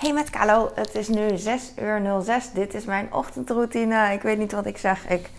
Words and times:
Hey 0.00 0.12
met 0.12 0.30
Kalo, 0.30 0.70
het 0.74 0.94
is 0.94 1.08
nu 1.08 1.38
6 1.38 1.72
uur 1.76 2.22
06. 2.22 2.52
Dit 2.52 2.74
is 2.74 2.84
mijn 2.84 3.12
ochtendroutine. 3.12 4.12
Ik 4.12 4.22
weet 4.22 4.38
niet 4.38 4.52
wat 4.52 4.66
ik 4.66 4.78
zeg. 4.78 5.08
Ik 5.08 5.30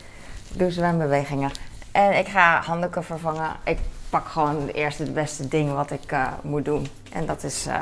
doe 0.53 0.71
zwembewegingen. 0.71 1.51
En 1.91 2.17
ik 2.17 2.27
ga 2.27 2.61
handdoeken 2.61 3.03
vervangen. 3.03 3.55
Ik 3.63 3.77
pak 4.09 4.27
gewoon 4.27 4.61
het 4.61 4.73
eerste 4.73 5.03
het 5.03 5.13
beste 5.13 5.47
ding 5.47 5.73
wat 5.73 5.91
ik 5.91 6.11
uh, 6.11 6.27
moet 6.41 6.65
doen. 6.65 6.87
En 7.11 7.25
dat 7.25 7.43
is 7.43 7.67
uh, 7.67 7.79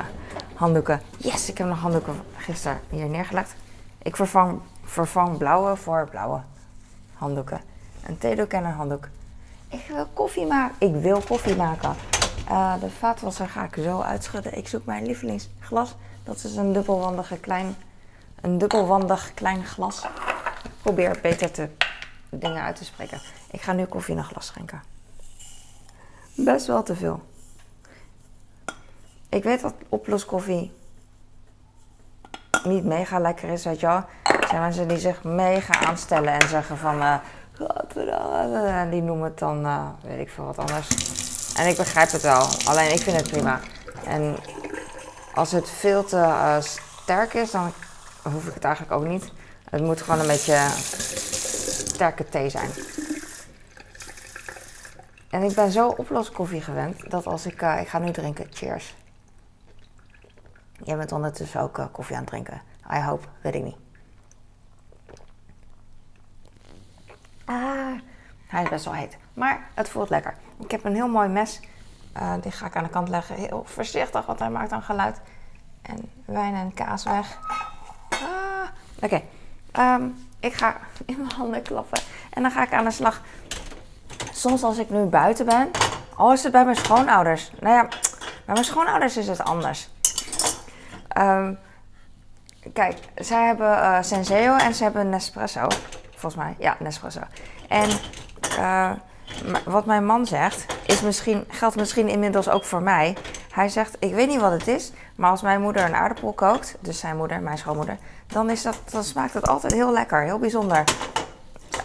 handdoeken. 0.54 1.00
Yes, 1.16 1.50
ik 1.50 1.58
heb 1.58 1.66
nog 1.66 1.78
handdoeken 1.78 2.14
gisteren 2.36 2.80
hier 2.90 3.08
neergelegd. 3.08 3.54
Ik 4.02 4.16
vervang, 4.16 4.60
vervang 4.84 5.38
blauwe 5.38 5.76
voor 5.76 6.08
blauwe 6.10 6.40
handdoeken. 7.14 7.60
Een 8.06 8.18
theedoek 8.18 8.52
en 8.52 8.64
een 8.64 8.72
handdoek. 8.72 9.08
Ik 9.68 9.84
wil 9.88 10.06
koffie 10.12 10.46
maken. 10.46 10.76
Ik 10.78 11.02
wil 11.02 11.20
koffie 11.20 11.56
maken. 11.56 11.94
Uh, 12.50 12.74
de 12.80 12.90
vaatwasser 12.90 13.48
ga 13.48 13.64
ik 13.64 13.82
zo 13.82 14.00
uitschudden. 14.00 14.56
Ik 14.56 14.68
zoek 14.68 14.84
mijn 14.84 15.06
lievelingsglas. 15.06 15.96
Dat 16.24 16.44
is 16.44 16.56
een 16.56 16.72
dubbelwandige 16.72 17.36
klein, 17.36 17.76
een 18.40 18.58
dubbelwandig 18.58 19.34
klein 19.34 19.64
glas. 19.64 20.04
Ik 20.64 20.70
probeer 20.82 21.18
beter 21.22 21.50
te, 21.50 21.68
dingen 22.30 22.62
uit 22.62 22.76
te 22.76 22.84
spreken. 22.84 23.20
Ik 23.50 23.60
ga 23.60 23.72
nu 23.72 23.84
koffie 23.84 24.14
in 24.14 24.18
een 24.18 24.26
glas 24.26 24.46
schenken. 24.46 24.82
Best 26.34 26.66
wel 26.66 26.82
te 26.82 26.96
veel. 26.96 27.22
Ik 29.28 29.42
weet 29.42 29.60
dat 29.60 29.74
oploskoffie 29.88 30.72
niet 32.64 32.84
mega 32.84 33.18
lekker 33.18 33.48
is, 33.48 33.64
weet 33.64 33.80
je 33.80 33.86
wel. 33.86 34.04
Er 34.22 34.46
zijn 34.48 34.60
mensen 34.60 34.88
die 34.88 34.98
zich 34.98 35.24
mega 35.24 35.86
aanstellen 35.86 36.32
en 36.32 36.48
zeggen 36.48 36.78
van... 36.78 36.96
Uh, 36.96 37.16
die 38.90 39.02
noemen 39.02 39.24
het 39.24 39.38
dan, 39.38 39.66
uh, 39.66 39.88
weet 40.02 40.20
ik 40.20 40.30
veel 40.30 40.44
wat 40.44 40.58
anders. 40.58 40.88
En 41.56 41.68
ik 41.68 41.76
begrijp 41.76 42.10
het 42.10 42.22
wel. 42.22 42.46
Alleen 42.64 42.92
ik 42.92 43.00
vind 43.00 43.16
het 43.16 43.30
prima. 43.30 43.60
En 44.04 44.36
als 45.40 45.52
het 45.52 45.70
veel 45.70 46.04
te 46.04 46.16
uh, 46.16 46.60
sterk 46.60 47.34
is, 47.34 47.50
dan 47.50 47.72
hoef 48.22 48.46
ik 48.46 48.54
het 48.54 48.64
eigenlijk 48.64 48.94
ook 48.94 49.06
niet. 49.06 49.32
Het 49.70 49.82
moet 49.82 50.02
gewoon 50.02 50.20
een 50.20 50.26
beetje 50.26 50.68
sterke 51.88 52.28
thee 52.28 52.48
zijn. 52.48 52.70
En 55.30 55.42
ik 55.42 55.54
ben 55.54 55.70
zo 55.70 55.88
oploskoffie 55.88 56.60
gewend 56.60 57.10
dat 57.10 57.26
als 57.26 57.46
ik. 57.46 57.62
Uh, 57.62 57.80
ik 57.80 57.88
ga 57.88 57.98
nu 57.98 58.10
drinken. 58.10 58.46
Cheers. 58.50 58.94
Jij 60.84 60.96
bent 60.96 61.12
ondertussen 61.12 61.60
ook 61.60 61.78
uh, 61.78 61.86
koffie 61.92 62.16
aan 62.16 62.22
het 62.22 62.30
drinken. 62.30 62.62
I 62.92 63.00
hope, 63.00 63.26
weet 63.40 63.54
ik 63.54 63.62
niet. 63.62 63.76
Ah, 67.44 67.98
hij 68.46 68.62
is 68.62 68.68
best 68.68 68.84
wel 68.84 68.94
heet. 68.94 69.16
Maar 69.34 69.68
het 69.74 69.88
voelt 69.88 70.10
lekker. 70.10 70.34
Ik 70.58 70.70
heb 70.70 70.84
een 70.84 70.94
heel 70.94 71.08
mooi 71.08 71.28
mes. 71.28 71.60
Uh, 72.16 72.32
die 72.40 72.52
ga 72.52 72.66
ik 72.66 72.76
aan 72.76 72.84
de 72.84 72.90
kant 72.90 73.08
leggen. 73.08 73.34
Heel 73.34 73.62
voorzichtig, 73.66 74.26
want 74.26 74.38
hij 74.38 74.50
maakt 74.50 74.70
dan 74.70 74.82
geluid. 74.82 75.20
En 75.82 76.10
wijn 76.24 76.54
en 76.54 76.74
kaas 76.74 77.04
weg. 77.04 77.38
Ah, 78.08 78.68
Oké. 79.02 79.22
Um, 79.78 80.28
ik 80.40 80.52
ga 80.52 80.76
in 81.06 81.16
mijn 81.16 81.32
handen 81.32 81.62
klappen. 81.62 82.02
En 82.30 82.42
dan 82.42 82.50
ga 82.50 82.62
ik 82.62 82.72
aan 82.72 82.84
de 82.84 82.90
slag. 82.90 83.20
Soms 84.32 84.62
als 84.62 84.78
ik 84.78 84.90
nu 84.90 85.04
buiten 85.04 85.46
ben. 85.46 85.70
Oh, 86.16 86.32
is 86.32 86.42
het 86.42 86.52
bij 86.52 86.64
mijn 86.64 86.76
schoonouders? 86.76 87.50
Nou 87.60 87.74
ja, 87.74 87.82
bij 88.44 88.54
mijn 88.54 88.64
schoonouders 88.64 89.16
is 89.16 89.28
het 89.28 89.44
anders. 89.44 89.88
Um, 91.18 91.58
kijk, 92.72 92.98
zij 93.14 93.46
hebben 93.46 93.70
uh, 93.70 94.02
Senseo 94.02 94.56
en 94.56 94.74
ze 94.74 94.82
hebben 94.82 95.08
Nespresso. 95.08 95.66
Volgens 96.10 96.34
mij, 96.34 96.54
ja, 96.58 96.76
Nespresso. 96.78 97.20
En 97.68 97.88
uh, 98.58 98.90
wat 99.64 99.86
mijn 99.86 100.06
man 100.06 100.26
zegt, 100.26 100.66
is 100.86 101.00
misschien, 101.00 101.44
geldt 101.48 101.76
misschien 101.76 102.08
inmiddels 102.08 102.48
ook 102.48 102.64
voor 102.64 102.82
mij. 102.82 103.16
Hij 103.50 103.68
zegt, 103.68 103.96
ik 103.98 104.14
weet 104.14 104.28
niet 104.28 104.40
wat 104.40 104.52
het 104.52 104.68
is, 104.68 104.92
maar 105.14 105.30
als 105.30 105.42
mijn 105.42 105.60
moeder 105.60 105.84
een 105.84 105.94
aardappel 105.94 106.32
kookt, 106.32 106.76
dus 106.80 106.98
zijn 106.98 107.16
moeder, 107.16 107.40
mijn 107.40 107.58
schoonmoeder, 107.58 107.98
dan, 108.26 108.50
is 108.50 108.62
dat, 108.62 108.78
dan 108.90 109.04
smaakt 109.04 109.34
het 109.34 109.48
altijd 109.48 109.72
heel 109.72 109.92
lekker, 109.92 110.22
heel 110.22 110.38
bijzonder. 110.38 110.84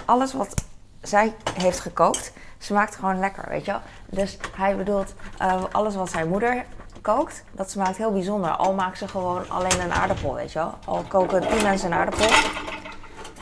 Alles 0.06 0.34
wat 0.34 0.54
zij 1.02 1.36
heeft 1.60 1.80
gekookt, 1.80 2.32
smaakt 2.58 2.95
gewoon 2.95 3.20
lekker, 3.20 3.45
weet 3.50 3.66
je 3.66 3.72
wel. 3.72 3.82
Dus 4.10 4.38
hij 4.55 4.76
bedoelt, 4.76 5.14
uh, 5.42 5.64
alles 5.72 5.95
wat 5.95 6.10
zijn 6.10 6.28
moeder 6.28 6.66
kookt, 7.02 7.44
dat 7.52 7.72
smaakt 7.72 7.98
heel 7.98 8.11
bijzonder. 8.11 8.52
Al 8.52 8.73
maakt 8.73 8.98
ze 8.98 9.08
gewoon 9.08 9.50
alleen 9.50 9.82
een 9.82 9.94
aardappel, 9.94 10.34
weet 10.34 10.52
je 10.52 10.60
wel. 10.60 10.73
Al 10.86 11.04
koken 11.08 11.42
tien 11.42 11.64
mensen 11.64 11.92
een 11.92 11.98
aardappel. 11.98 12.28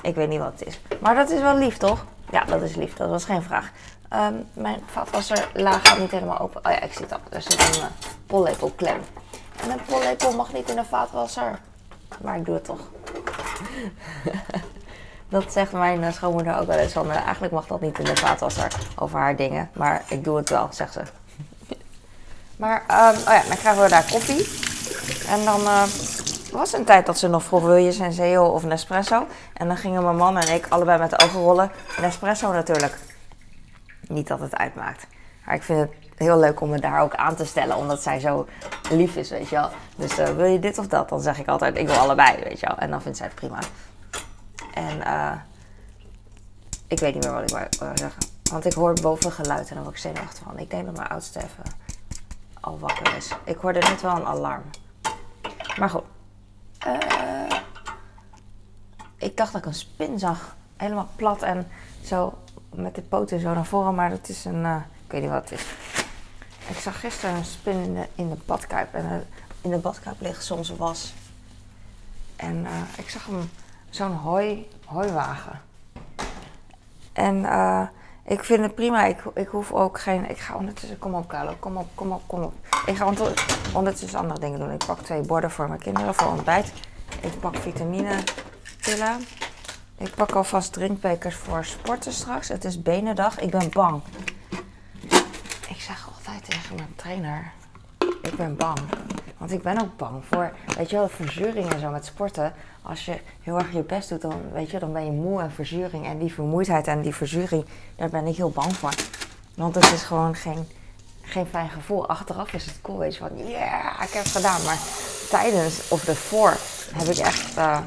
Ik 0.02 0.16
weet 0.16 0.30
niet 0.30 0.40
wat 0.40 0.52
het 0.52 0.68
is. 0.68 0.80
Maar 1.02 1.16
dat 1.16 1.30
is 1.30 1.42
wel 1.42 1.58
lief, 1.58 1.78
toch? 1.78 2.06
Ja, 2.34 2.44
dat 2.44 2.62
is 2.62 2.76
lief. 2.76 2.96
Dat 2.96 3.10
was 3.10 3.26
geen 3.26 3.44
vraag. 3.44 3.72
Um, 4.14 4.46
mijn 4.54 4.80
vaatwasser 4.92 5.50
laag 5.54 5.88
gaat 5.88 5.98
niet 5.98 6.12
helemaal 6.12 6.40
open. 6.40 6.66
Oh 6.66 6.72
ja, 6.72 6.82
ik 6.82 6.94
zie 6.94 7.02
het 7.02 7.14
al. 7.14 7.20
Er 7.30 7.42
zit 7.42 7.60
een 7.60 7.82
uh, 7.82 7.86
pollepel 8.26 8.74
klem. 8.76 9.00
En 9.64 9.72
een 9.72 9.86
pollepel 9.86 10.36
mag 10.36 10.54
niet 10.54 10.70
in 10.70 10.76
de 10.76 10.84
vaatwasser. 10.84 11.60
Maar 12.22 12.38
ik 12.38 12.46
doe 12.46 12.54
het 12.54 12.64
toch. 12.64 12.80
dat 15.30 15.54
zegt 15.54 15.72
mijn 15.72 16.02
uh, 16.02 16.12
schoonmoeder 16.12 16.60
ook 16.60 16.68
wel 16.68 16.78
eens. 16.78 16.94
Van, 16.94 17.08
uh, 17.08 17.16
eigenlijk 17.16 17.54
mag 17.54 17.68
dat 17.68 17.82
niet 17.82 18.00
in 18.00 18.06
de 18.06 18.16
vaatwasser 18.16 18.68
over 18.96 19.20
haar 19.20 19.36
dingen. 19.36 19.70
Maar 19.74 20.04
ik 20.08 20.24
doe 20.24 20.38
het 20.38 20.50
wel, 20.50 20.68
zegt 20.72 20.94
ze. 20.94 21.02
maar, 22.64 22.82
um, 22.82 23.18
oh 23.18 23.34
ja, 23.34 23.44
dan 23.48 23.58
krijgen 23.58 23.84
we 23.84 23.90
daar 23.90 24.12
koffie. 24.12 24.48
En 25.28 25.46
dan 25.46 25.68
was 26.54 26.74
een 26.74 26.86
tijd 26.86 27.06
dat 27.06 27.18
ze 27.18 27.28
nog 27.28 27.44
vroeg, 27.44 27.64
wil 27.64 27.76
je 27.76 27.92
Senseo 27.92 28.46
of 28.46 28.64
Nespresso? 28.64 29.28
En 29.54 29.68
dan 29.68 29.78
gingen 29.78 30.04
mijn 30.04 30.16
man 30.16 30.38
en 30.38 30.54
ik 30.54 30.66
allebei 30.70 31.00
met 31.00 31.10
de 31.10 31.20
ogen 31.20 31.40
rollen. 31.40 31.72
Nespresso 32.02 32.52
natuurlijk. 32.52 32.98
Niet 34.08 34.28
dat 34.28 34.40
het 34.40 34.56
uitmaakt. 34.56 35.08
Maar 35.46 35.56
ik 35.56 35.64
vind 35.64 35.80
het 35.80 35.92
heel 36.16 36.40
leuk 36.40 36.62
om 36.62 36.70
me 36.70 36.80
daar 36.80 37.02
ook 37.02 37.16
aan 37.16 37.36
te 37.36 37.46
stellen, 37.46 37.78
omdat 37.78 38.04
zij 38.04 38.20
zo 38.20 38.48
lief 38.90 39.16
is, 39.16 39.30
weet 39.30 39.50
je 39.50 39.56
wel. 39.56 39.70
Dus 39.96 40.20
uh, 40.20 40.26
wil 40.26 40.46
je 40.46 40.60
dit 40.60 40.78
of 40.78 40.88
dat? 40.88 41.10
Dan 41.10 41.22
zeg 41.22 41.40
ik 41.40 41.48
altijd, 41.48 41.78
ik 41.78 41.88
wil 41.88 41.96
allebei, 41.96 42.44
weet 42.44 42.60
je 42.60 42.68
wel. 42.68 42.78
En 42.78 42.90
dan 42.90 43.02
vindt 43.02 43.18
zij 43.18 43.28
het 43.28 43.36
prima. 43.36 43.60
En 44.74 44.98
uh, 44.98 45.32
ik 46.88 47.00
weet 47.00 47.14
niet 47.14 47.24
meer 47.24 47.34
wat 47.34 47.52
ik 47.52 47.78
wou 47.80 47.98
zeggen. 47.98 48.22
Want 48.52 48.66
ik 48.66 48.74
hoor 48.74 48.94
boven 49.02 49.32
geluid 49.32 49.70
en 49.70 49.76
dan 49.76 49.84
word 49.84 49.96
ik 49.96 50.02
zenuwachtig 50.02 50.44
van. 50.44 50.60
Ik 50.60 50.70
denk 50.70 50.86
dat 50.86 50.96
mijn 50.96 51.08
oudste 51.08 51.40
even 51.40 51.64
al 52.60 52.80
wakker 52.80 53.16
is. 53.16 53.32
Ik 53.44 53.58
hoorde 53.58 53.80
net 53.80 54.02
wel 54.02 54.16
een 54.16 54.26
alarm. 54.26 54.64
Maar 55.78 55.90
goed. 55.90 56.04
Uh, 56.88 57.58
ik 59.18 59.38
dacht 59.38 59.52
dat 59.52 59.62
ik 59.62 59.68
een 59.68 59.74
spin 59.74 60.20
zag. 60.20 60.56
Helemaal 60.78 61.10
plat 61.16 61.42
en 61.42 61.68
zo 62.04 62.38
met 62.70 62.96
de 62.96 63.02
poten 63.02 63.40
zo 63.40 63.54
naar 63.54 63.66
voren. 63.66 63.96
Maar 63.96 64.10
dat 64.10 64.30
is 64.30 64.46
een... 64.46 64.64
Uh, 64.64 64.76
ik 65.06 65.12
weet 65.12 65.22
niet 65.22 65.30
wat 65.30 65.50
het 65.50 65.60
is. 65.60 65.66
Ik 66.68 66.78
zag 66.78 67.00
gisteren 67.00 67.36
een 67.36 67.46
spin 67.46 67.84
in 67.84 67.94
de, 67.94 68.08
in 68.16 68.30
de 68.30 68.38
badkuip. 68.46 68.94
En 68.94 69.06
uh, 69.06 69.16
in 69.62 69.70
de 69.70 69.78
badkuip 69.78 70.22
ligt 70.22 70.44
soms 70.44 70.70
was. 70.70 71.14
En 72.36 72.68
ik 72.98 73.10
zag 73.10 73.26
hem 73.26 73.50
zo'n 73.90 74.12
hooi, 74.12 74.70
hooiwagen. 74.86 75.62
En 77.14 77.46
ik 78.26 78.44
vind 78.44 78.62
het 78.62 78.76
prima. 78.76 79.06
Ik, 79.06 79.24
ik 79.34 79.48
hoef 79.48 79.72
ook 79.72 80.00
geen... 80.00 80.30
Ik 80.30 80.38
ga 80.38 80.56
ondertussen... 80.56 81.00
Kom 81.00 81.14
op, 81.14 81.28
Carlo. 81.28 81.56
Kom 81.60 81.78
op, 81.78 81.88
kom 81.96 82.12
op, 82.12 82.22
kom 82.26 82.44
op. 82.44 82.54
Ik 82.86 82.96
ga 82.96 83.14
ondertussen 83.74 84.20
andere 84.20 84.40
dingen 84.40 84.60
doen. 84.60 84.72
Ik 84.72 84.86
pak 84.86 85.00
twee 85.00 85.22
borden 85.22 85.52
voor 85.52 85.68
mijn 85.68 85.80
kinderen 85.80 86.16
voor 86.16 86.32
ontbijt. 86.32 86.74
Ik 87.22 87.40
pak 87.40 87.56
vitamine 87.56 88.24
pillen. 88.82 89.26
Ik 89.98 90.16
pak 90.16 90.32
alvast 90.32 90.74
drinkbekers 90.74 91.36
voor 91.36 91.66
sporten 91.66 92.14
straks. 92.14 92.48
Het 92.48 92.66
is 92.66 92.82
benendag. 92.82 93.40
Ik 93.40 93.52
ben 93.52 93.70
bang. 93.70 94.02
Ik 95.70 95.82
zeg 95.82 96.10
altijd 96.16 96.46
tegen 96.46 96.76
mijn 96.76 96.94
trainer... 96.96 97.52
Ik 98.22 98.36
ben 98.36 98.56
bang. 98.56 98.80
Want 99.44 99.56
ik 99.56 99.62
ben 99.62 99.82
ook 99.82 99.98
bang 99.98 100.24
voor, 100.26 100.52
weet 100.78 100.90
je 100.90 100.96
wel, 100.96 101.10
verzuring 101.10 101.74
en 101.74 101.80
zo 101.80 101.90
met 101.90 102.06
sporten. 102.06 102.54
Als 102.82 103.06
je 103.06 103.20
heel 103.42 103.58
erg 103.58 103.74
je 103.74 103.82
best 103.82 104.10
doet, 104.10 104.22
dan, 104.22 104.42
weet 104.54 104.72
je, 104.72 104.80
dan 104.80 104.94
ben 104.94 105.06
je 105.06 105.12
moe 105.12 105.42
en 105.42 105.52
verzuring. 105.52 106.06
En 106.06 106.18
die 106.18 106.34
vermoeidheid 106.34 106.88
en 106.88 107.02
die 107.02 107.16
verzuring, 107.16 107.66
daar 107.96 108.10
ben 108.10 108.28
ik 108.28 108.36
heel 108.36 108.50
bang 108.50 108.76
voor. 108.76 108.94
Want 109.56 109.76
het 109.76 109.92
is 109.92 110.04
gewoon 110.04 110.36
geen, 110.36 110.68
geen 111.22 111.46
fijn 111.46 111.70
gevoel. 111.70 112.08
Achteraf 112.08 112.54
is 112.54 112.66
het 112.66 112.82
cool, 112.82 112.98
weet 112.98 113.16
je, 113.16 113.20
van 113.20 113.38
ja, 113.38 113.50
yeah, 113.50 114.02
ik 114.02 114.14
heb 114.14 114.24
het 114.24 114.32
gedaan. 114.32 114.64
Maar 114.64 114.78
tijdens 115.30 115.90
of 115.90 116.08
ervoor 116.08 116.58
heb 116.94 117.08
ik 117.08 117.18
echt, 117.18 117.58
uh, 117.58 117.80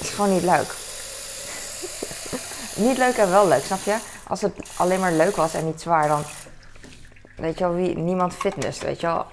is 0.00 0.08
gewoon 0.08 0.32
niet 0.32 0.42
leuk. 0.42 0.74
niet 2.88 2.98
leuk 2.98 3.16
en 3.16 3.30
wel 3.30 3.48
leuk, 3.48 3.64
snap 3.64 3.82
je? 3.82 3.98
Als 4.28 4.40
het 4.40 4.70
alleen 4.76 5.00
maar 5.00 5.12
leuk 5.12 5.36
was 5.36 5.54
en 5.54 5.66
niet 5.66 5.80
zwaar, 5.80 6.08
dan, 6.08 6.22
weet 7.36 7.58
je 7.58 7.64
wel, 7.64 7.74
wie, 7.74 7.96
niemand 7.96 8.34
fitness, 8.34 8.80
weet 8.80 9.00
je 9.00 9.06
wel 9.06 9.26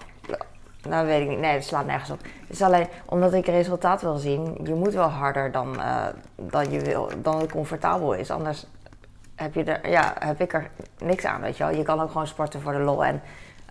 nou, 0.90 1.08
weet 1.08 1.22
ik 1.22 1.28
niet. 1.28 1.40
Nee, 1.40 1.54
dat 1.54 1.64
slaat 1.64 1.86
nergens 1.86 2.10
op. 2.10 2.22
Het 2.22 2.50
is 2.50 2.62
alleen 2.62 2.88
omdat 3.06 3.34
ik 3.34 3.46
resultaat 3.46 4.02
wil 4.02 4.18
zien. 4.18 4.58
Je 4.64 4.74
moet 4.74 4.94
wel 4.94 5.08
harder 5.08 5.52
dan, 5.52 5.76
uh, 5.76 6.06
dan, 6.36 6.72
je 6.72 6.80
wil, 6.80 7.10
dan 7.18 7.40
het 7.40 7.52
comfortabel 7.52 8.14
is. 8.14 8.32
Anders 8.32 8.66
heb, 9.36 9.54
je 9.54 9.64
er, 9.64 9.90
ja, 9.90 10.14
heb 10.20 10.42
ik 10.42 10.54
er 10.54 10.70
niks 10.98 11.26
aan, 11.26 11.42
weet 11.42 11.58
je 11.58 11.64
wel. 11.64 11.76
Je 11.76 11.84
kan 11.84 12.02
ook 12.02 12.12
gewoon 12.12 12.28
sporten 12.28 12.62
voor 12.62 12.72
de 12.72 12.80
lol. 12.80 13.06
En 13.06 13.22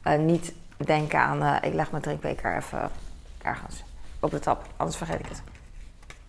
uh, 0.05 0.19
niet 0.19 0.55
denken 0.77 1.19
aan... 1.19 1.43
Uh, 1.43 1.57
ik 1.61 1.75
leg 1.75 1.91
mijn 1.91 2.03
drinkbeker 2.03 2.57
even 2.57 2.91
ergens 3.43 3.85
op 4.21 4.31
de 4.31 4.39
tap. 4.39 4.67
Anders 4.77 4.97
vergeet 4.97 5.21
ik 5.21 5.29
het. 5.29 5.43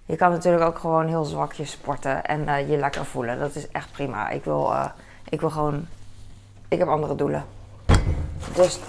Je 0.06 0.16
kan 0.16 0.32
natuurlijk 0.32 0.64
ook 0.64 0.80
gewoon 0.80 1.08
heel 1.08 1.24
zwakjes 1.24 1.72
sporten. 1.72 2.24
En 2.26 2.68
je 2.68 2.78
lekker 2.78 3.06
voelen. 3.06 3.40
Dat 3.40 3.56
is 3.56 3.68
echt 3.68 3.92
prima. 3.92 4.30
Ik 4.30 4.44
wil, 4.44 4.74
ik 5.30 5.40
wil 5.40 5.50
gewoon... 5.50 5.88
Ik 6.68 6.80
heb 6.80 6.88
andere 6.88 7.16
doelen. 7.16 7.46
Dus 8.54 8.80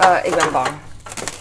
uh, 0.00 0.24
ik 0.24 0.34
ben 0.34 0.52
bang. 0.52 0.68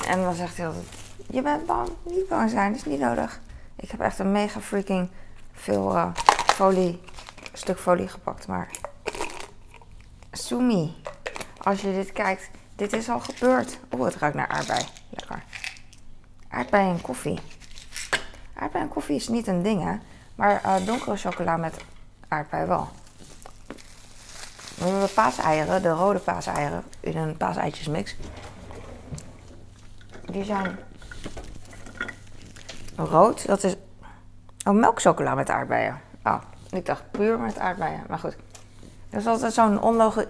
En 0.07 0.21
dan 0.21 0.33
zegt 0.33 0.57
hij 0.57 0.67
altijd, 0.67 0.85
Je 1.27 1.41
bent 1.41 1.65
bang? 1.65 1.89
Niet 2.03 2.27
bang 2.27 2.49
zijn, 2.49 2.71
dat 2.71 2.81
is 2.81 2.85
niet 2.85 2.99
nodig. 2.99 3.39
Ik 3.75 3.91
heb 3.91 3.99
echt 3.99 4.19
een 4.19 4.31
mega 4.31 4.59
freaking 4.59 5.09
veel 5.53 5.95
uh, 5.95 6.07
folie, 6.45 7.01
stuk 7.53 7.79
folie 7.79 8.07
gepakt. 8.07 8.47
Maar 8.47 8.67
Sumi, 10.31 10.95
als 11.57 11.81
je 11.81 11.91
dit 11.91 12.11
kijkt, 12.11 12.49
dit 12.75 12.93
is 12.93 13.09
al 13.09 13.19
gebeurd. 13.19 13.79
Oh, 13.89 14.05
het 14.05 14.15
ruikt 14.15 14.35
naar 14.35 14.47
aardbei. 14.47 14.85
Lekker. 15.09 15.43
Aardbei 16.49 16.89
en 16.89 17.01
koffie. 17.01 17.39
Aardbei 18.53 18.83
en 18.83 18.89
koffie 18.89 19.15
is 19.15 19.27
niet 19.27 19.47
een 19.47 19.61
ding, 19.61 19.83
hè? 19.83 19.95
Maar 20.35 20.61
uh, 20.65 20.85
donkere 20.85 21.17
chocola 21.17 21.57
met 21.57 21.75
aardbei 22.27 22.65
wel. 22.65 22.89
We 24.75 24.85
hebben 24.85 25.13
paaseieren, 25.13 25.81
de 25.81 25.89
rode 25.89 26.19
paaseieren 26.19 26.83
in 26.99 27.17
een 27.17 27.37
paaseitjesmix. 27.37 28.15
Die 30.35 30.43
zijn 30.43 30.77
rood. 32.95 33.47
Dat 33.47 33.63
is 33.63 33.75
oh, 34.65 34.73
melkchocola 34.73 35.35
met 35.35 35.49
aardbeien. 35.49 36.01
Oh, 36.23 36.41
ik 36.69 36.85
dacht 36.85 37.11
puur 37.11 37.39
met 37.39 37.59
aardbeien. 37.59 38.03
Maar 38.09 38.19
goed. 38.19 38.35
Dat 39.09 39.21
is 39.21 39.27
altijd 39.27 39.53
zo'n 39.53 39.81
onlogisch... 39.81 40.25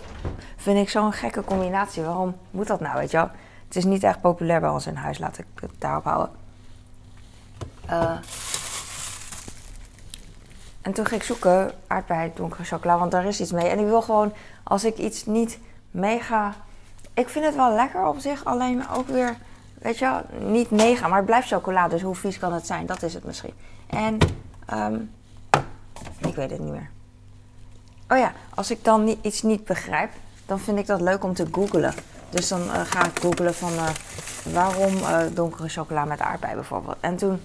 Vind 0.55 0.77
ik 0.77 0.89
zo'n 0.89 1.13
gekke 1.13 1.43
combinatie. 1.43 2.03
Waarom 2.03 2.35
moet 2.51 2.67
dat 2.67 2.79
nou, 2.79 2.97
weet 2.97 3.11
je 3.11 3.17
wel? 3.17 3.29
Het 3.67 3.75
is 3.75 3.83
niet 3.83 4.03
echt 4.03 4.21
populair 4.21 4.59
bij 4.59 4.69
ons 4.69 4.87
in 4.87 4.95
huis. 4.95 5.17
Laat 5.17 5.37
ik 5.37 5.45
het 5.55 5.71
daarop 5.77 6.03
houden. 6.03 6.29
Uh, 7.89 8.17
en 10.81 10.93
toen 10.93 11.05
ging 11.05 11.21
ik 11.21 11.27
zoeken 11.27 11.71
aardbei, 11.87 12.31
donkere 12.35 12.63
chocola, 12.63 12.97
want 12.97 13.11
daar 13.11 13.25
is 13.25 13.41
iets 13.41 13.51
mee. 13.51 13.67
En 13.67 13.79
ik 13.79 13.85
wil 13.85 14.01
gewoon, 14.01 14.33
als 14.63 14.83
ik 14.83 14.97
iets 14.97 15.25
niet 15.25 15.59
mega... 15.91 16.53
Ik 17.13 17.29
vind 17.29 17.45
het 17.45 17.55
wel 17.55 17.73
lekker 17.73 18.05
op 18.05 18.19
zich, 18.19 18.45
alleen 18.45 18.89
ook 18.89 19.07
weer, 19.07 19.37
weet 19.79 19.97
je 19.97 20.05
wel, 20.05 20.49
niet 20.49 20.71
mega. 20.71 21.07
Maar 21.07 21.17
het 21.17 21.25
blijft 21.25 21.47
chocola, 21.47 21.87
dus 21.87 22.01
hoe 22.01 22.15
vies 22.15 22.39
kan 22.39 22.53
het 22.53 22.65
zijn? 22.65 22.85
Dat 22.85 23.03
is 23.03 23.13
het 23.13 23.23
misschien. 23.23 23.53
En, 23.87 24.17
um, 24.73 25.11
ik 26.17 26.35
weet 26.35 26.49
het 26.49 26.59
niet 26.59 26.71
meer. 26.71 26.89
Oh 28.09 28.17
ja, 28.17 28.31
als 28.55 28.71
ik 28.71 28.83
dan 28.83 29.17
iets 29.21 29.41
niet 29.41 29.65
begrijp, 29.65 30.11
dan 30.45 30.59
vind 30.59 30.79
ik 30.79 30.85
dat 30.85 31.01
leuk 31.01 31.23
om 31.23 31.33
te 31.33 31.47
googlen. 31.51 31.93
Dus 32.29 32.47
dan 32.47 32.61
uh, 32.61 32.81
ga 32.83 33.05
ik 33.05 33.19
googlen 33.19 33.55
van 33.55 33.73
uh, 33.73 33.89
waarom 34.53 34.95
uh, 34.95 35.17
donkere 35.33 35.69
chocola 35.69 36.05
met 36.05 36.19
aardbei 36.19 36.53
bijvoorbeeld. 36.53 36.97
En 36.99 37.15
toen 37.17 37.41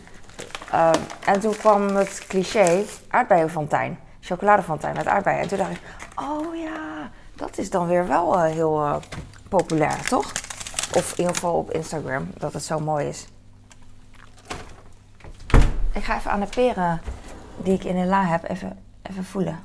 en 1.24 1.40
toen 1.40 1.56
kwam 1.56 1.96
het 1.96 2.24
cliché 2.28 2.84
aardbeienfontein, 3.08 3.98
chocoladefontein 4.20 4.94
met 4.94 5.06
aardbeien. 5.06 5.40
En 5.40 5.48
toen 5.48 5.58
dacht 5.58 5.70
ik, 5.70 5.80
oh 6.14 6.56
ja, 6.56 7.10
dat 7.34 7.58
is 7.58 7.70
dan 7.70 7.86
weer 7.86 8.06
wel 8.06 8.42
heel 8.42 9.00
populair, 9.48 10.08
toch? 10.08 10.32
Of 10.92 11.10
in 11.10 11.18
ieder 11.18 11.34
geval 11.34 11.54
op 11.54 11.70
Instagram, 11.70 12.30
dat 12.36 12.52
het 12.52 12.64
zo 12.64 12.78
mooi 12.78 13.06
is. 13.06 13.26
Ik 15.92 16.04
ga 16.04 16.16
even 16.16 16.30
aan 16.30 16.40
de 16.40 16.46
peren 16.46 17.00
die 17.56 17.74
ik 17.74 17.84
in 17.84 18.00
de 18.00 18.06
la 18.06 18.24
heb 18.24 18.48
even, 18.48 18.78
even 19.02 19.24
voelen. 19.24 19.60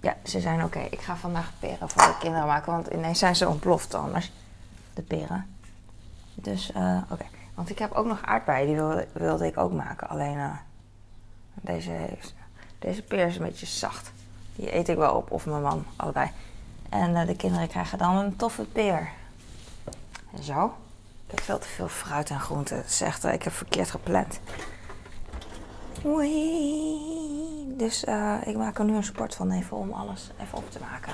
Ja, 0.00 0.16
ze 0.24 0.40
zijn 0.40 0.64
oké. 0.64 0.78
Ik 0.78 1.00
ga 1.00 1.16
vandaag 1.16 1.52
peren 1.58 1.88
voor 1.88 2.02
de 2.02 2.16
kinderen 2.20 2.46
maken, 2.46 2.72
want 2.72 2.86
ineens 2.86 3.18
zijn 3.18 3.36
ze 3.36 3.48
ontploft 3.48 3.94
anders, 3.94 4.32
de 4.94 5.02
peren. 5.02 5.46
Dus, 6.34 6.72
oké. 7.10 7.24
Want 7.54 7.70
ik 7.70 7.78
heb 7.78 7.92
ook 7.92 8.06
nog 8.06 8.22
aardbeien, 8.22 8.66
die 8.66 8.76
wilde, 8.76 9.08
wilde 9.12 9.46
ik 9.46 9.58
ook 9.58 9.72
maken. 9.72 10.08
Alleen 10.08 10.36
uh, 10.36 10.56
deze, 11.54 11.92
deze 12.78 13.02
peer 13.02 13.26
is 13.26 13.36
een 13.36 13.44
beetje 13.44 13.66
zacht. 13.66 14.12
Die 14.56 14.74
eet 14.74 14.88
ik 14.88 14.96
wel 14.96 15.14
op, 15.14 15.30
of 15.30 15.46
mijn 15.46 15.62
man, 15.62 15.84
allebei. 15.96 16.30
En 16.92 17.10
uh, 17.10 17.26
de 17.26 17.36
kinderen 17.36 17.68
krijgen 17.68 17.98
dan 17.98 18.16
een 18.16 18.36
toffe 18.36 18.64
peer. 18.64 19.10
Zo. 20.42 20.74
Ik 21.26 21.30
heb 21.30 21.40
veel 21.40 21.58
te 21.58 21.68
veel 21.68 21.88
fruit 21.88 22.30
en 22.30 22.40
groenten. 22.40 22.76
Het 22.76 22.86
is 22.86 23.00
echt, 23.00 23.24
uh, 23.24 23.32
ik 23.32 23.42
heb 23.42 23.52
verkeerd 23.52 23.90
gepland. 23.90 24.40
Oei. 26.04 27.74
Dus 27.76 28.04
ik 28.44 28.56
maak 28.56 28.78
er 28.78 28.84
nu 28.84 28.94
een 28.96 29.04
sport 29.04 29.34
van 29.34 29.50
even 29.50 29.76
om 29.76 29.92
alles 29.92 30.30
even 30.40 30.58
op 30.58 30.70
te 30.70 30.78
maken. 30.80 31.12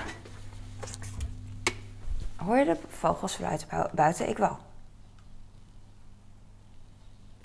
Hoor 2.37 2.57
je 2.57 2.65
de 2.65 2.79
vogels 2.89 3.35
fluiten 3.35 3.69
buiten? 3.93 4.29
Ik 4.29 4.39
wel. 4.39 4.59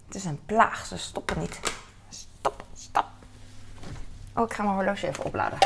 Het 0.05 0.15
is 0.15 0.25
een 0.25 0.45
plaag, 0.45 0.85
ze 0.85 0.97
stoppen 0.97 1.39
niet. 1.39 1.59
Stop, 2.09 2.63
stop. 2.75 3.05
Oh, 4.33 4.43
ik 4.43 4.53
ga 4.53 4.63
mijn 4.63 4.75
horloge 4.75 5.07
even 5.07 5.23
opladen. 5.25 5.57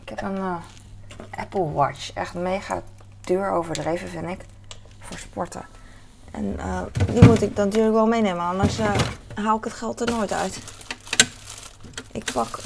Ik 0.00 0.08
heb 0.08 0.22
een 0.22 0.60
Apple 1.36 1.72
Watch. 1.72 2.12
Echt 2.12 2.34
mega 2.34 2.82
duur 3.20 3.50
overdreven, 3.50 4.08
vind 4.08 4.28
ik. 4.28 4.40
Voor 4.98 5.18
sporten. 5.18 5.66
En 6.30 6.56
die 7.12 7.24
moet 7.24 7.42
ik 7.42 7.54
natuurlijk 7.54 7.94
wel 7.94 8.06
meenemen, 8.06 8.44
anders 8.44 8.78
uh, 8.78 8.94
haal 9.34 9.56
ik 9.56 9.64
het 9.64 9.72
geld 9.72 10.00
er 10.00 10.10
nooit 10.10 10.32
uit. 10.32 10.58
Ik 12.12 12.32
pak 12.32 12.58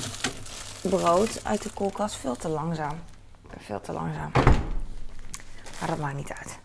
brood 0.81 1.41
uit 1.45 1.63
de 1.63 1.71
koelkast 1.71 2.17
veel 2.17 2.37
te 2.37 2.49
langzaam. 2.49 3.01
Veel 3.59 3.81
te 3.81 3.93
langzaam. 3.93 4.31
Maar 5.79 5.89
dat 5.89 5.99
maakt 5.99 6.17
niet 6.17 6.33
uit. 6.33 6.59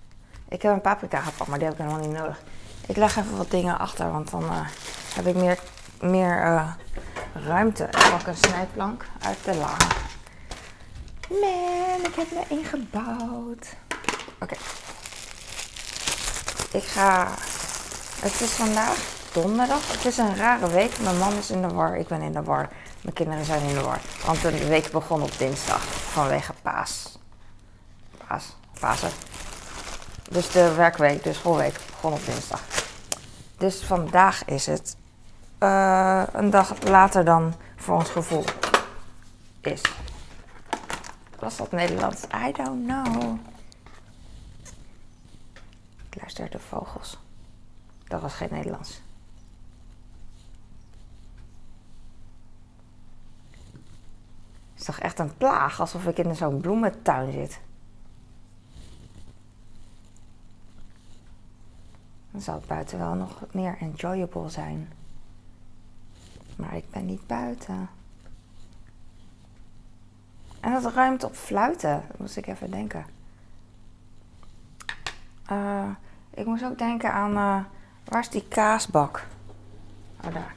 Ik 0.48 0.62
heb 0.62 0.74
een 0.74 0.82
paprika 0.82 1.22
gepakt, 1.22 1.50
maar 1.50 1.60
die 1.60 1.68
heb 1.68 1.78
ik 1.78 1.84
helemaal 1.84 2.08
niet 2.08 2.18
nodig. 2.18 2.42
Ik 2.88 2.98
leg 2.98 3.18
even 3.18 3.38
wat 3.38 3.52
dingen 3.52 3.80
achter, 3.80 4.12
want 4.12 4.32
dan 4.32 4.44
uh, 4.44 4.68
heb 5.16 5.28
ik 5.28 5.36
meer, 5.36 5.60
meer 6.02 6.66
ruimte. 7.34 7.84
Ik 7.84 8.10
pak 8.12 8.28
een 8.28 8.36
snijplank 8.36 9.06
uit 9.22 9.38
de 9.44 9.56
la. 9.56 9.76
Man, 11.30 12.06
ik 12.06 12.16
heb 12.16 12.32
me 12.32 12.44
ingebouwd. 12.48 13.76
Oké. 14.40 14.56
Ik 16.72 16.84
ga... 16.84 17.28
Het 18.20 18.42
is 18.42 18.52
vandaag 18.52 18.98
donderdag. 19.32 19.92
Het 19.92 20.06
is 20.06 20.18
een 20.18 20.36
rare 20.36 20.70
week. 20.70 21.00
Mijn 21.00 21.18
man 21.18 21.34
is 21.34 21.52
in 21.52 21.62
de 21.62 21.68
war. 21.68 21.98
Ik 21.98 22.08
ben 22.08 22.22
in 22.22 22.32
de 22.32 22.44
war. 22.44 22.70
Mijn 23.02 23.16
kinderen 23.16 23.46
zijn 23.46 23.62
in 23.62 23.76
de 23.76 23.82
war. 23.82 24.00
Want 24.26 24.42
de 24.42 24.68
week 24.68 24.92
begon 24.92 25.22
op 25.22 25.38
dinsdag. 25.38 25.82
Vanwege 25.86 26.54
paas. 26.62 27.20
Paas. 28.28 28.56
Pasen. 28.80 29.12
Dus 30.30 30.52
de 30.52 30.74
werkweek, 30.74 31.24
de 31.24 31.34
schoolweek, 31.34 31.80
begon 31.92 32.14
op 32.14 32.26
dinsdag. 32.26 32.62
Dus 33.58 33.84
vandaag 33.84 34.46
is 34.46 34.66
het 34.66 34.96
uh, 35.60 36.24
een 36.32 36.50
dag 36.50 36.84
later 36.84 37.26
dan 37.26 37.56
voor 37.76 37.96
ons 37.96 38.10
gevoel 38.10 38.44
is. 39.62 39.82
Was 41.48 41.58
dat 41.58 41.72
Nederlands? 41.72 42.24
I 42.24 42.52
don't 42.52 42.86
know. 42.86 43.38
Ik 46.10 46.16
luister 46.22 46.50
de 46.50 46.60
vogels. 46.60 47.18
Dat 48.08 48.22
was 48.22 48.34
geen 48.34 48.48
Nederlands. 48.52 49.02
Het 53.62 54.80
is 54.80 54.84
toch 54.84 55.00
echt 55.00 55.20
een 55.20 55.38
plaag, 55.38 55.80
alsof 55.80 56.06
ik 56.06 56.18
in 56.18 56.36
zo'n 56.36 56.62
bloementuin 56.62 57.32
zit. 57.32 57.60
dan 62.32 62.42
zou 62.42 62.58
het 62.58 62.68
buiten 62.68 62.98
wel 62.98 63.14
nog 63.14 63.44
meer 63.52 63.78
enjoyable 63.80 64.50
zijn. 64.50 64.94
Maar 66.56 66.76
ik 66.76 66.90
ben 66.90 67.06
niet 67.06 67.28
buiten. 67.28 67.97
En 70.68 70.74
dat 70.74 70.94
ruimt 70.94 71.24
op 71.24 71.36
fluiten. 71.36 72.04
Moest 72.18 72.38
ik 72.38 72.48
even 72.48 72.72
denken. 72.72 73.06
Uh, 75.52 75.84
ik 76.34 76.46
moest 76.46 76.64
ook 76.64 76.78
denken 76.78 77.14
aan. 77.14 77.32
Uh, 77.32 77.58
waar 78.04 78.20
is 78.20 78.30
die 78.30 78.48
kaasbak? 78.48 79.26
Oh, 80.26 80.34
daar. 80.34 80.56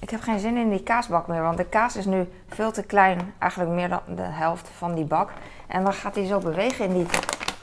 Ik 0.00 0.10
heb 0.10 0.20
geen 0.20 0.38
zin 0.38 0.56
in 0.56 0.70
die 0.70 0.82
kaasbak 0.82 1.26
meer, 1.26 1.42
want 1.42 1.56
de 1.56 1.64
kaas 1.64 1.96
is 1.96 2.04
nu 2.04 2.28
veel 2.48 2.72
te 2.72 2.82
klein. 2.82 3.34
Eigenlijk 3.38 3.72
meer 3.72 3.88
dan 3.88 4.00
de 4.16 4.22
helft 4.22 4.68
van 4.68 4.94
die 4.94 5.04
bak. 5.04 5.30
En 5.66 5.84
dan 5.84 5.92
gaat 5.92 6.14
hij 6.14 6.26
zo 6.26 6.38
bewegen 6.38 6.84
in 6.84 6.94
die 6.94 7.06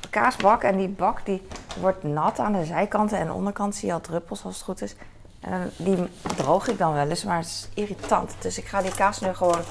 kaasbak. 0.09 0.63
En 0.63 0.77
die 0.77 0.89
bak 0.89 1.25
die 1.25 1.48
wordt 1.79 2.03
nat 2.03 2.39
aan 2.39 2.53
de 2.53 2.65
zijkanten 2.65 3.17
en 3.17 3.25
de 3.25 3.33
onderkant 3.33 3.75
zie 3.75 3.88
je 3.88 3.93
al 3.93 4.01
druppels 4.01 4.43
als 4.45 4.55
het 4.55 4.63
goed 4.63 4.81
is. 4.81 4.95
En 5.39 5.71
die 5.77 6.07
droog 6.36 6.67
ik 6.67 6.77
dan 6.77 6.93
wel 6.93 7.09
eens, 7.09 7.24
maar 7.24 7.38
het 7.38 7.45
is 7.45 7.69
irritant. 7.74 8.36
Dus 8.39 8.57
ik 8.57 8.65
ga 8.65 8.81
die 8.81 8.95
kaas 8.95 9.19
nu 9.19 9.33
gewoon 9.33 9.62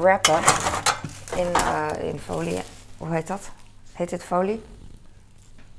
wrappen 0.00 0.40
in, 1.36 1.48
uh, 1.56 1.88
in 1.98 2.18
folie. 2.18 2.62
Hoe 2.98 3.14
heet 3.14 3.26
dat? 3.26 3.50
Heet 3.92 4.10
dit 4.10 4.24
folie? 4.24 4.62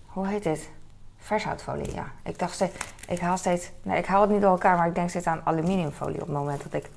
Hoe 0.05 0.27
heet 0.27 0.43
dit? 0.43 0.69
Vershoutfolie, 1.17 1.93
ja. 1.93 2.11
Ik 2.23 2.39
dacht 2.39 2.53
steeds, 2.53 2.75
ik 3.07 3.19
haal 3.19 3.37
steeds, 3.37 3.69
nee, 3.81 3.97
ik 3.97 4.05
haal 4.05 4.21
het 4.21 4.29
niet 4.29 4.41
door 4.41 4.51
elkaar, 4.51 4.77
maar 4.77 4.87
ik 4.87 4.95
denk 4.95 5.09
steeds 5.09 5.27
aan 5.27 5.41
aluminiumfolie 5.43 6.21
op 6.21 6.27
het 6.27 6.37
moment 6.37 6.63
dat 6.63 6.73
ik 6.73 6.89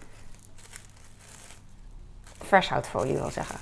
vershoutfolie 2.43 3.15
wil 3.15 3.31
zeggen. 3.31 3.59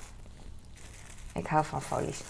Ik 1.33 1.47
hou 1.47 1.65
van 1.65 1.83
folies 1.83 2.23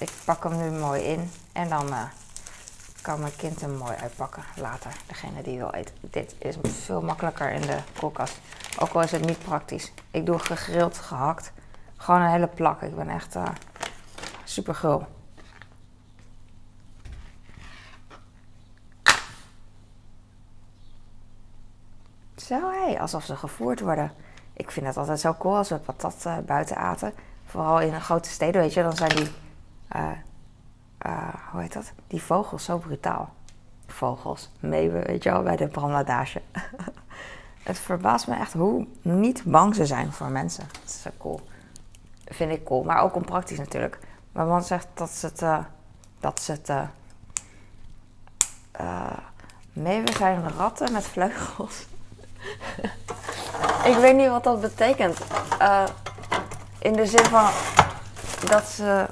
ik 0.00 0.10
pak 0.24 0.44
hem 0.44 0.56
nu 0.56 0.78
mooi 0.78 1.02
in 1.02 1.30
en 1.52 1.68
dan 1.68 1.88
uh, 1.88 2.02
kan 3.02 3.20
mijn 3.20 3.36
kind 3.36 3.60
hem 3.60 3.76
mooi 3.76 3.96
uitpakken 3.96 4.42
later. 4.56 4.92
Degene 5.06 5.42
die 5.42 5.58
wil 5.58 5.70
eten. 5.70 5.94
Dit 6.00 6.34
is 6.38 6.56
veel 6.84 7.02
makkelijker 7.02 7.50
in 7.50 7.60
de 7.60 7.78
koelkast. 7.98 8.38
Ook 8.78 8.92
al 8.92 9.02
is 9.02 9.10
het 9.10 9.24
niet 9.26 9.38
praktisch. 9.38 9.92
Ik 10.10 10.26
doe 10.26 10.38
gegrild, 10.38 10.98
gehakt. 10.98 11.52
Gewoon 11.96 12.20
een 12.20 12.30
hele 12.30 12.46
plak. 12.46 12.82
Ik 12.82 12.96
ben 12.96 13.08
echt 13.08 13.36
eh, 13.36 13.42
uh, 13.42 13.48
super 14.44 14.74
gul. 14.74 15.06
Zo 22.36 22.70
hé, 22.70 23.00
alsof 23.00 23.24
ze 23.24 23.36
gevoerd 23.36 23.80
worden. 23.80 24.12
Ik 24.52 24.70
vind 24.70 24.86
dat 24.86 24.96
altijd 24.96 25.20
zo 25.20 25.34
cool 25.38 25.56
als 25.56 25.68
we 25.68 25.78
patat 25.78 26.24
uh, 26.26 26.38
buiten 26.38 26.76
aten. 26.76 27.12
Vooral 27.46 27.80
in 27.80 27.94
een 27.94 28.00
grote 28.00 28.28
steden, 28.28 28.60
weet 28.60 28.74
je, 28.74 28.82
dan 28.82 28.96
zijn 28.96 29.16
die. 29.16 29.30
Eh, 29.88 30.10
hoe 31.50 31.60
heet 31.60 31.72
dat? 31.72 31.92
Die 32.06 32.22
vogels 32.22 32.64
zo 32.64 32.78
brutaal. 32.78 33.32
Vogels, 33.86 34.50
meeuwen, 34.60 35.06
weet 35.06 35.22
je 35.22 35.30
wel, 35.30 35.42
bij 35.42 35.56
de 35.56 35.68
brandladage. 35.68 36.42
het 37.62 37.78
verbaast 37.78 38.26
me 38.26 38.34
echt 38.34 38.52
hoe 38.52 38.86
niet 39.02 39.44
bang 39.44 39.74
ze 39.74 39.86
zijn 39.86 40.12
voor 40.12 40.28
mensen. 40.28 40.64
Dat 40.72 40.82
is 40.84 41.02
zo 41.02 41.10
cool. 41.18 41.40
Vind 42.24 42.52
ik 42.52 42.64
cool, 42.64 42.82
maar 42.82 43.02
ook 43.02 43.14
onpraktisch 43.14 43.58
natuurlijk. 43.58 43.98
Mijn 44.32 44.48
man 44.48 44.62
zegt 44.62 44.86
dat 44.94 45.10
ze 45.10 45.26
het, 45.26 45.64
dat 46.20 46.40
ze 46.40 46.52
het 46.52 46.70
meeuwen 49.72 50.12
zijn 50.12 50.50
ratten 50.50 50.92
met 50.92 51.04
vleugels. 51.06 51.86
ik 53.90 53.96
weet 54.00 54.16
niet 54.16 54.28
wat 54.28 54.44
dat 54.44 54.60
betekent. 54.60 55.18
Uh, 55.60 55.84
in 56.78 56.92
de 56.92 57.06
zin 57.06 57.24
van 57.24 57.50
dat 58.48 58.64
ze 58.64 59.06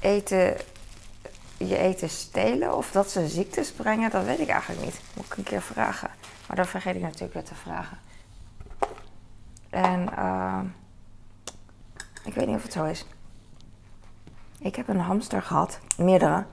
eten, 0.00 0.56
je 1.58 1.76
eten 1.76 2.10
stelen 2.10 2.76
of 2.76 2.90
dat 2.90 3.10
ze 3.10 3.28
ziektes 3.28 3.72
brengen, 3.72 4.10
dat 4.10 4.24
weet 4.24 4.38
ik 4.38 4.48
eigenlijk 4.48 4.84
niet. 4.84 5.00
Moet 5.14 5.24
ik 5.24 5.36
een 5.36 5.42
keer 5.42 5.62
vragen. 5.62 6.10
Maar 6.46 6.56
dan 6.56 6.66
vergeet 6.66 6.94
ik 6.94 7.02
natuurlijk 7.02 7.32
weer 7.32 7.44
te 7.44 7.54
vragen. 7.54 7.98
En 9.70 10.08
uh, 10.18 10.60
ik 12.24 12.34
weet 12.34 12.46
niet 12.46 12.56
of 12.56 12.62
het 12.62 12.72
zo 12.72 12.84
is. 12.84 13.06
Ik 14.58 14.76
heb 14.76 14.88
een 14.88 15.00
hamster 15.00 15.42
gehad, 15.42 15.80
meerdere. 15.96 16.46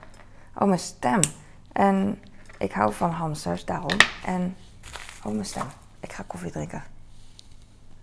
Oh, 0.56 0.68
mijn 0.68 0.80
stem. 0.80 1.20
En 1.72 2.24
ik 2.58 2.72
hou 2.72 2.94
van 2.94 3.12
hamsters, 3.12 3.66
daarom. 3.66 3.98
En, 4.26 4.58
oh, 5.24 5.32
mijn 5.32 5.46
stem. 5.46 5.68
Ik 6.00 6.14
ga 6.14 6.24
koffie 6.28 6.52
drinken. 6.52 6.84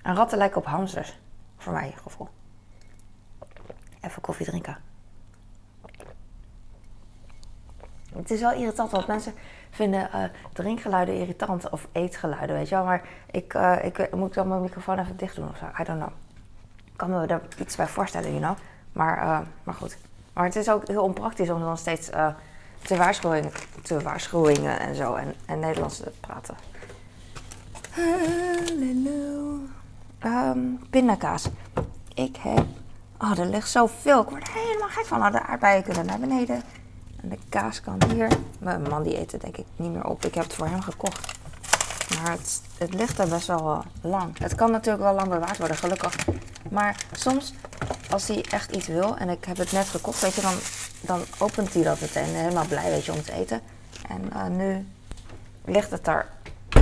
En 0.02 0.14
ratten 0.14 0.38
lijken 0.38 0.58
op 0.58 0.66
hamsters. 0.66 1.18
Voor 1.56 1.72
mij 1.72 1.94
gevoel. 2.02 2.28
Even 4.00 4.22
koffie 4.22 4.46
drinken. 4.46 4.91
Het 8.16 8.30
is 8.30 8.40
wel 8.40 8.52
irritant, 8.52 8.90
want 8.90 9.06
mensen 9.06 9.34
vinden 9.70 10.08
uh, 10.14 10.24
drinkgeluiden 10.52 11.14
irritant 11.14 11.70
of 11.70 11.88
eetgeluiden, 11.92 12.56
weet 12.56 12.68
je 12.68 12.74
wel. 12.74 12.84
Maar 12.84 13.02
ik, 13.30 13.54
uh, 13.54 13.84
ik 13.84 14.14
moet 14.14 14.34
dan 14.34 14.48
mijn 14.48 14.60
microfoon 14.62 14.98
even 14.98 15.16
dicht 15.16 15.36
doen 15.36 15.48
of 15.48 15.56
zo. 15.56 15.64
I 15.80 15.84
don't 15.84 15.98
know. 15.98 16.12
Ik 16.84 16.96
kan 16.96 17.10
me 17.10 17.26
er 17.26 17.40
iets 17.58 17.76
bij 17.76 17.86
voorstellen, 17.86 18.28
you 18.28 18.40
know. 18.40 18.56
Maar, 18.92 19.16
uh, 19.16 19.38
maar 19.62 19.74
goed. 19.74 19.98
Maar 20.32 20.44
het 20.44 20.56
is 20.56 20.70
ook 20.70 20.88
heel 20.88 21.02
onpraktisch 21.02 21.50
om 21.50 21.60
dan 21.60 21.78
steeds 21.78 22.10
te, 22.82 22.96
waarschuwingen, 22.96 23.52
te 23.82 24.02
waarschuwingen 24.02 24.80
en 24.80 24.94
zo 24.94 25.14
en, 25.14 25.34
en 25.46 25.58
Nederlands 25.58 25.96
te 25.96 26.12
praten. 26.20 26.56
Um, 30.24 30.80
pindakaas. 30.90 31.48
Ik 32.14 32.36
heb. 32.36 32.64
Oh, 33.18 33.38
er 33.38 33.46
ligt 33.46 33.70
zoveel. 33.70 34.22
Ik 34.22 34.28
word 34.28 34.48
er 34.48 34.54
helemaal 34.54 34.88
gek 34.88 35.06
van. 35.06 35.32
De 35.32 35.42
aardbeien 35.42 35.82
kunnen 35.82 36.06
naar 36.06 36.18
beneden. 36.18 36.62
De 37.24 37.38
kaas 37.48 37.80
kan 37.80 37.98
hier. 38.12 38.28
Mijn 38.58 38.82
man 38.82 39.02
die 39.02 39.18
eet 39.18 39.32
het 39.32 39.40
denk 39.40 39.56
ik 39.56 39.66
niet 39.76 39.92
meer 39.92 40.06
op. 40.06 40.24
Ik 40.24 40.34
heb 40.34 40.44
het 40.44 40.54
voor 40.54 40.66
hem 40.66 40.80
gekocht. 40.80 41.38
Maar 42.18 42.30
het, 42.30 42.62
het 42.78 42.94
ligt 42.94 43.18
er 43.18 43.28
best 43.28 43.46
wel 43.46 43.70
uh, 43.70 43.78
lang. 44.10 44.38
Het 44.38 44.54
kan 44.54 44.70
natuurlijk 44.70 45.02
wel 45.02 45.14
lang 45.14 45.28
bewaard 45.28 45.58
worden, 45.58 45.76
gelukkig. 45.76 46.14
Maar 46.70 47.04
soms, 47.12 47.54
als 48.10 48.28
hij 48.28 48.44
echt 48.50 48.70
iets 48.70 48.86
wil 48.86 49.16
en 49.16 49.28
ik 49.28 49.44
heb 49.44 49.56
het 49.56 49.72
net 49.72 49.86
gekocht, 49.86 50.20
weet 50.20 50.34
je, 50.34 50.40
dan, 50.40 50.54
dan 51.00 51.20
opent 51.38 51.74
hij 51.74 51.82
dat 51.82 52.00
meteen. 52.00 52.34
Helemaal 52.34 52.66
blij, 52.66 52.90
weet 52.90 53.04
je, 53.04 53.12
om 53.12 53.22
te 53.22 53.32
eten. 53.32 53.60
En 54.08 54.22
uh, 54.32 54.46
nu 54.46 54.86
ligt 55.64 55.90
het 55.90 56.04
daar 56.04 56.28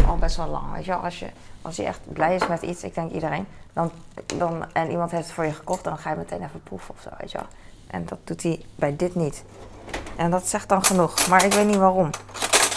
al 0.06 0.16
best 0.16 0.36
wel 0.36 0.48
lang. 0.48 0.72
Weet 0.72 0.84
je 0.84 0.94
als, 0.94 1.18
je, 1.18 1.26
als 1.62 1.76
je 1.76 1.84
echt 1.84 2.00
blij 2.12 2.34
is 2.34 2.46
met 2.46 2.62
iets, 2.62 2.82
ik 2.82 2.94
denk 2.94 3.12
iedereen, 3.12 3.46
dan, 3.72 3.90
dan, 4.26 4.72
en 4.72 4.90
iemand 4.90 5.10
heeft 5.10 5.24
het 5.24 5.32
voor 5.32 5.44
je 5.44 5.52
gekocht, 5.52 5.84
dan 5.84 5.98
ga 5.98 6.10
je 6.10 6.16
meteen 6.16 6.42
even 6.42 6.62
proeven 6.62 6.94
of 6.94 7.00
zo, 7.00 7.10
weet 7.18 7.30
je 7.30 7.38
wel. 7.38 7.46
En 7.86 8.04
dat 8.06 8.18
doet 8.24 8.42
hij 8.42 8.64
bij 8.74 8.96
dit 8.96 9.14
niet. 9.14 9.44
En 10.20 10.30
dat 10.30 10.48
zegt 10.48 10.68
dan 10.68 10.84
genoeg, 10.84 11.28
maar 11.28 11.44
ik 11.44 11.52
weet 11.52 11.66
niet 11.66 11.76
waarom. 11.76 12.06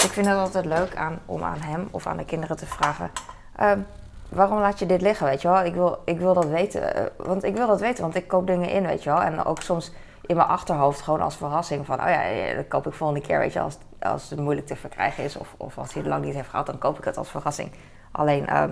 Ik 0.04 0.10
vind 0.12 0.26
het 0.26 0.38
altijd 0.38 0.66
leuk 0.66 0.96
aan, 0.96 1.20
om 1.26 1.44
aan 1.44 1.62
hem 1.62 1.88
of 1.92 2.08
aan 2.08 2.18
de 2.18 2.26
kinderen 2.26 2.58
te 2.58 2.66
vragen: 2.66 3.12
uh, 3.62 3.72
waarom 4.30 4.60
laat 4.60 4.80
je 4.80 4.86
dit 4.86 5.02
liggen, 5.02 5.26
weet 5.26 5.42
je 5.42 5.48
wel? 5.48 5.64
Ik 5.64 5.74
wil, 5.74 6.02
ik 6.06 6.20
wil 6.20 6.34
dat 6.34 6.46
weten, 6.46 6.98
uh, 6.98 7.06
want 7.18 7.44
ik 7.44 7.56
wil 7.56 7.68
dat 7.68 7.80
weten, 7.80 8.04
want 8.04 8.16
ik 8.16 8.28
koop 8.28 8.48
dingen 8.48 8.70
in, 8.70 8.86
weet 8.86 9.04
je 9.04 9.10
wel. 9.10 9.22
En 9.22 9.46
ook 9.46 9.62
soms 9.62 9.92
in 10.22 10.36
mijn 10.36 10.48
achterhoofd 10.48 11.02
gewoon 11.02 11.22
als 11.22 11.36
verrassing 11.36 11.86
van, 11.86 12.02
oh 12.02 12.10
ja, 12.10 12.54
dat 12.56 12.68
koop 12.68 12.88
ik 12.88 12.94
volgende 12.94 13.22
keer, 13.28 13.40
weet 13.40 13.54
je, 13.54 13.60
als, 13.60 13.78
als 14.00 14.30
het 14.30 14.40
moeilijk 14.40 14.68
te 14.68 14.76
verkrijgen 14.76 15.24
is 15.24 15.38
of, 15.38 15.56
of 15.58 15.78
als 15.78 15.94
hij 15.94 16.02
het 16.02 16.12
lang 16.12 16.26
niet 16.26 16.36
heeft 16.36 16.50
gehad, 16.50 16.66
dan 16.66 16.78
koop 16.78 16.98
ik 16.98 17.04
het 17.04 17.18
als 17.18 17.30
verrassing. 17.30 17.72
Alleen, 18.12 18.46
uh, 18.50 18.64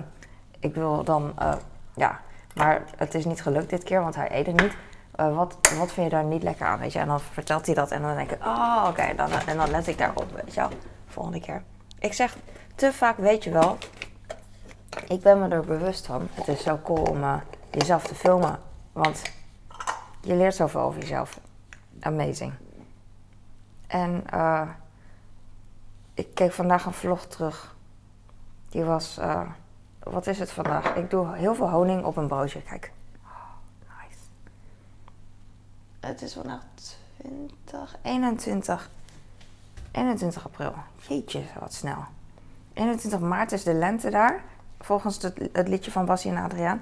ik 0.60 0.76
wil 0.76 1.04
dan, 1.04 1.34
uh, 1.42 1.54
ja, 1.96 2.20
maar 2.56 2.82
het 2.98 3.14
is 3.14 3.26
niet 3.26 3.42
gelukt 3.42 3.70
dit 3.70 3.84
keer, 3.84 4.02
want 4.02 4.16
hij 4.16 4.28
eet 4.32 4.46
het 4.46 4.62
niet. 4.62 4.74
Uh, 5.20 5.36
wat, 5.36 5.58
wat 5.78 5.92
vind 5.92 6.12
je 6.12 6.16
daar 6.16 6.24
niet 6.24 6.44
lekker 6.44 6.66
aan, 6.66 6.80
weet 6.80 6.94
je? 6.94 7.00
En 7.00 7.08
dan 7.08 7.20
vertelt 7.20 7.66
hij 7.66 7.76
dat 7.76 7.92
en 7.92 8.02
dan 8.02 8.16
denk 8.16 8.32
ik, 8.32 8.46
oh, 8.46 8.86
oké, 8.88 9.16
dan, 9.16 9.32
en 9.32 9.58
dan 9.58 9.70
let 9.70 9.88
ik 9.88 9.98
daarop, 9.98 10.32
weet 10.32 10.54
je 10.54 10.60
wel, 10.60 10.70
volgende 11.06 11.40
keer. 11.40 11.64
Ik 12.00 12.14
zeg, 12.14 12.38
te 12.76 12.94
vaak 12.94 13.18
weet 13.18 13.44
je 13.44 13.52
wel, 13.52 13.78
ik 15.08 15.22
ben 15.22 15.40
me 15.40 15.48
er 15.48 15.66
bewust 15.66 16.06
van. 16.06 16.28
Het 16.34 16.48
is 16.48 16.64
zo 16.64 16.80
cool 16.84 17.04
om 17.04 17.42
jezelf 17.72 18.08
te 18.08 18.16
filmen, 18.16 18.60
want 18.92 19.22
je 20.22 20.36
leert 20.36 20.56
zoveel 20.56 20.82
over 20.82 21.00
jezelf 21.00 21.40
amazing. 22.00 22.54
En 23.88 24.24
uh, 24.34 24.70
ik 26.14 26.34
keek 26.34 26.52
vandaag 26.52 26.86
een 26.86 26.94
vlog 26.94 27.26
terug. 27.26 27.76
Die 28.70 28.84
was, 28.84 29.20
wat 30.00 30.28
is 30.28 30.40
het 30.40 30.52
vandaag? 30.52 30.96
Ik 30.96 31.10
doe 31.10 31.36
heel 31.36 31.56
veel 31.56 31.70
honing 31.70 32.04
op 32.04 32.18
een 32.18 32.28
broodje. 32.28 32.62
Kijk. 32.62 32.92
Oh, 33.24 33.32
nice. 33.80 34.18
Het 36.02 36.22
is 36.22 36.34
vandaag 36.34 36.64
20, 37.18 37.96
21, 38.02 38.90
21 39.92 40.46
april. 40.46 40.74
Jeetje, 41.08 41.44
wat 41.60 41.74
snel. 41.74 42.06
21 42.74 43.20
maart 43.20 43.52
is 43.52 43.64
de 43.64 43.74
lente 43.74 44.10
daar. 44.10 44.44
Volgens 44.80 45.22
het, 45.22 45.50
het 45.54 45.68
liedje 45.68 45.92
van 45.92 46.06
Bassie 46.06 46.32
en 46.32 46.44
Adriaan. 46.44 46.82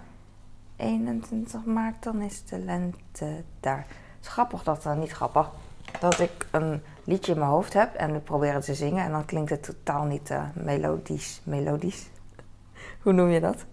21 0.75 1.65
maart, 1.65 2.03
dan 2.03 2.21
is 2.21 2.45
de 2.45 2.59
lente 2.59 3.43
daar. 3.59 3.77
Het 3.77 4.21
is 4.21 4.27
grappig 4.27 4.63
dat, 4.63 4.85
uh, 4.85 4.95
niet 4.95 5.11
grappig, 5.11 5.51
dat 5.99 6.19
ik 6.19 6.47
een 6.51 6.83
liedje 7.03 7.31
in 7.31 7.39
mijn 7.39 7.51
hoofd 7.51 7.73
heb 7.73 7.95
en 7.95 8.15
ik 8.15 8.23
probeer 8.23 8.53
het 8.53 8.65
te 8.65 8.75
zingen 8.75 9.03
en 9.03 9.11
dan 9.11 9.25
klinkt 9.25 9.49
het 9.49 9.63
totaal 9.63 10.03
niet 10.03 10.29
uh, 10.29 10.43
melodisch. 10.53 11.41
Melodisch? 11.43 12.09
Hoe 13.03 13.13
noem 13.13 13.29
je 13.29 13.39
dat? 13.39 13.65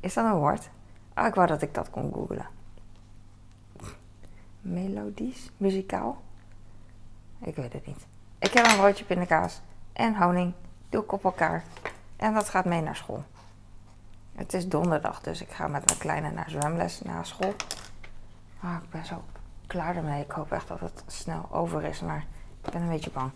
Is 0.00 0.14
dat 0.14 0.24
een 0.24 0.38
woord? 0.38 0.68
Ah, 1.14 1.26
ik 1.26 1.34
wou 1.34 1.46
dat 1.46 1.62
ik 1.62 1.74
dat 1.74 1.90
kon 1.90 2.12
googlen. 2.12 2.57
Melodisch? 4.68 5.50
Muzikaal? 5.56 6.22
Ik 7.40 7.56
weet 7.56 7.72
het 7.72 7.86
niet. 7.86 8.06
Ik 8.38 8.52
heb 8.52 8.66
een 8.66 8.76
broodje 8.76 9.04
pindakaas 9.04 9.60
en 9.92 10.16
honing. 10.16 10.52
Doe 10.88 11.02
ik 11.02 11.12
op 11.12 11.24
elkaar. 11.24 11.64
En 12.16 12.34
dat 12.34 12.48
gaat 12.48 12.64
mee 12.64 12.80
naar 12.80 12.96
school. 12.96 13.24
Het 14.34 14.54
is 14.54 14.68
donderdag, 14.68 15.20
dus 15.20 15.40
ik 15.40 15.50
ga 15.50 15.68
met 15.68 15.86
mijn 15.86 15.98
kleine 15.98 16.30
naar 16.30 16.50
zwemles 16.50 17.00
na 17.00 17.22
school. 17.22 17.54
Oh, 18.64 18.76
ik 18.82 18.90
ben 18.90 19.04
zo 19.04 19.22
klaar 19.66 19.96
ermee. 19.96 20.22
Ik 20.22 20.30
hoop 20.30 20.52
echt 20.52 20.68
dat 20.68 20.80
het 20.80 21.02
snel 21.06 21.48
over 21.50 21.84
is, 21.84 22.00
maar 22.00 22.24
ik 22.64 22.70
ben 22.70 22.82
een 22.82 22.88
beetje 22.88 23.10
bang. 23.10 23.30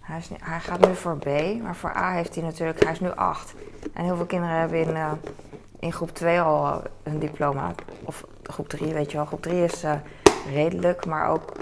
Hij, 0.00 0.18
is 0.18 0.28
hij 0.40 0.60
gaat 0.60 0.86
nu 0.86 0.94
voor 0.94 1.18
B, 1.18 1.26
maar 1.62 1.76
voor 1.76 1.96
A 1.96 2.12
heeft 2.12 2.34
hij 2.34 2.44
natuurlijk, 2.44 2.82
hij 2.82 2.92
is 2.92 3.00
nu 3.00 3.10
8. 3.10 3.54
En 3.92 4.04
heel 4.04 4.16
veel 4.16 4.26
kinderen 4.26 4.56
hebben 4.56 4.80
in, 4.80 4.96
uh, 4.96 5.12
in 5.78 5.92
groep 5.92 6.10
2 6.10 6.40
al 6.40 6.66
uh, 6.66 6.84
een 7.02 7.18
diploma. 7.18 7.74
Of 8.04 8.24
groep 8.42 8.68
3, 8.68 8.92
weet 8.92 9.10
je 9.10 9.16
wel. 9.16 9.26
Groep 9.26 9.42
3 9.42 9.64
is 9.64 9.84
uh, 9.84 9.94
redelijk, 10.50 11.06
maar 11.06 11.28
ook 11.28 11.52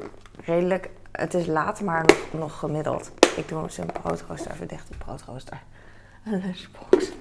redelijk. 0.45 0.91
Het 1.13 1.35
is 1.35 1.47
laat, 1.47 1.81
maar 1.81 2.05
nog, 2.05 2.41
nog 2.41 2.59
gemiddeld. 2.59 3.11
Ik 3.37 3.49
doe 3.49 3.71
zijn 3.71 3.93
broodrooster 3.93 4.53
even 4.53 4.69
dicht, 4.69 4.89
de 4.89 4.97
broodrooster. 4.97 5.61
Een 6.25 6.41
lunchbox. 6.41 7.13